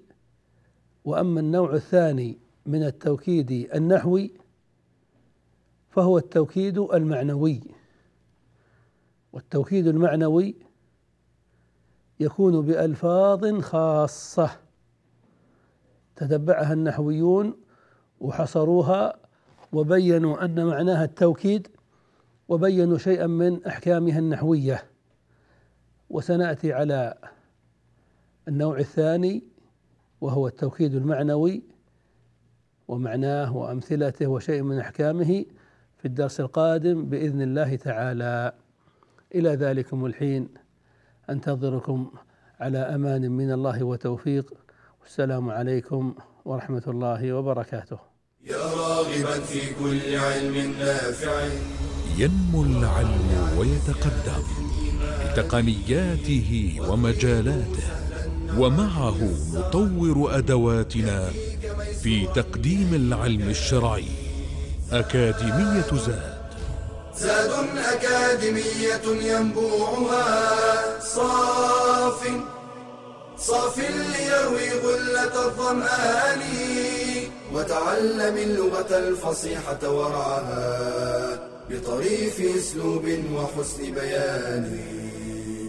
وأما 1.04 1.40
النوع 1.40 1.74
الثاني 1.74 2.38
من 2.66 2.84
التوكيد 2.84 3.50
النحوي 3.74 4.34
فهو 5.90 6.18
التوكيد 6.18 6.78
المعنوي. 6.78 7.60
والتوكيد 9.32 9.86
المعنوي 9.86 10.54
يكون 12.20 12.60
بألفاظ 12.66 13.60
خاصة 13.60 14.50
تتبعها 16.16 16.72
النحويون 16.72 17.56
وحصروها 18.20 19.16
وبينوا 19.72 20.44
أن 20.44 20.64
معناها 20.66 21.04
التوكيد 21.04 21.68
وبينوا 22.48 22.98
شيئا 22.98 23.26
من 23.26 23.64
أحكامها 23.66 24.18
النحوية. 24.18 24.84
وسنأتي 26.10 26.72
على 26.72 27.14
النوع 28.48 28.78
الثاني 28.78 29.42
وهو 30.20 30.48
التوكيد 30.48 30.94
المعنوي 30.94 31.62
ومعناه 32.88 33.56
وأمثلته 33.56 34.26
وشيء 34.26 34.62
من 34.62 34.78
أحكامه 34.78 35.44
في 35.98 36.04
الدرس 36.04 36.40
القادم 36.40 37.04
بإذن 37.04 37.42
الله 37.42 37.76
تعالى. 37.76 38.52
إلى 39.34 39.50
ذلكم 39.50 40.06
الحين. 40.06 40.48
أنتظركم 41.30 42.10
على 42.60 42.78
أمان 42.78 43.30
من 43.30 43.52
الله 43.52 43.84
وتوفيق. 43.84 44.54
والسلام 45.00 45.50
عليكم 45.50 46.14
ورحمة 46.44 46.82
الله 46.86 47.32
وبركاته. 47.32 47.98
يا 48.44 48.56
راغبا 48.56 49.40
في 49.40 49.74
كل 49.74 50.16
علم 50.16 50.72
نافع. 50.78 51.48
ينمو 52.18 52.62
العلم 52.62 53.58
ويتقدم 53.58 54.44
بتقنياته 55.32 56.80
ومجالاته. 56.88 58.03
ومعه 58.58 59.16
نطور 59.54 60.38
أدواتنا 60.38 61.30
في 62.02 62.26
تقديم 62.34 62.94
العلم 62.94 63.48
الشرعي. 63.48 64.08
أكاديمية 64.92 65.90
زاد. 66.06 66.34
زاد 67.16 67.52
أكاديمية 67.92 69.06
ينبوعها 69.32 71.00
صاف. 71.00 72.28
صاف 73.38 73.78
ليروي 73.78 74.70
غلة 74.70 75.46
الظمآن 75.46 76.42
وتعلم 77.52 78.36
اللغة 78.36 78.98
الفصيحة 78.98 79.82
ورعاها 79.90 81.48
بطريف 81.70 82.40
أسلوب 82.58 83.04
وحسن 83.34 83.94
بيان. 83.94 85.03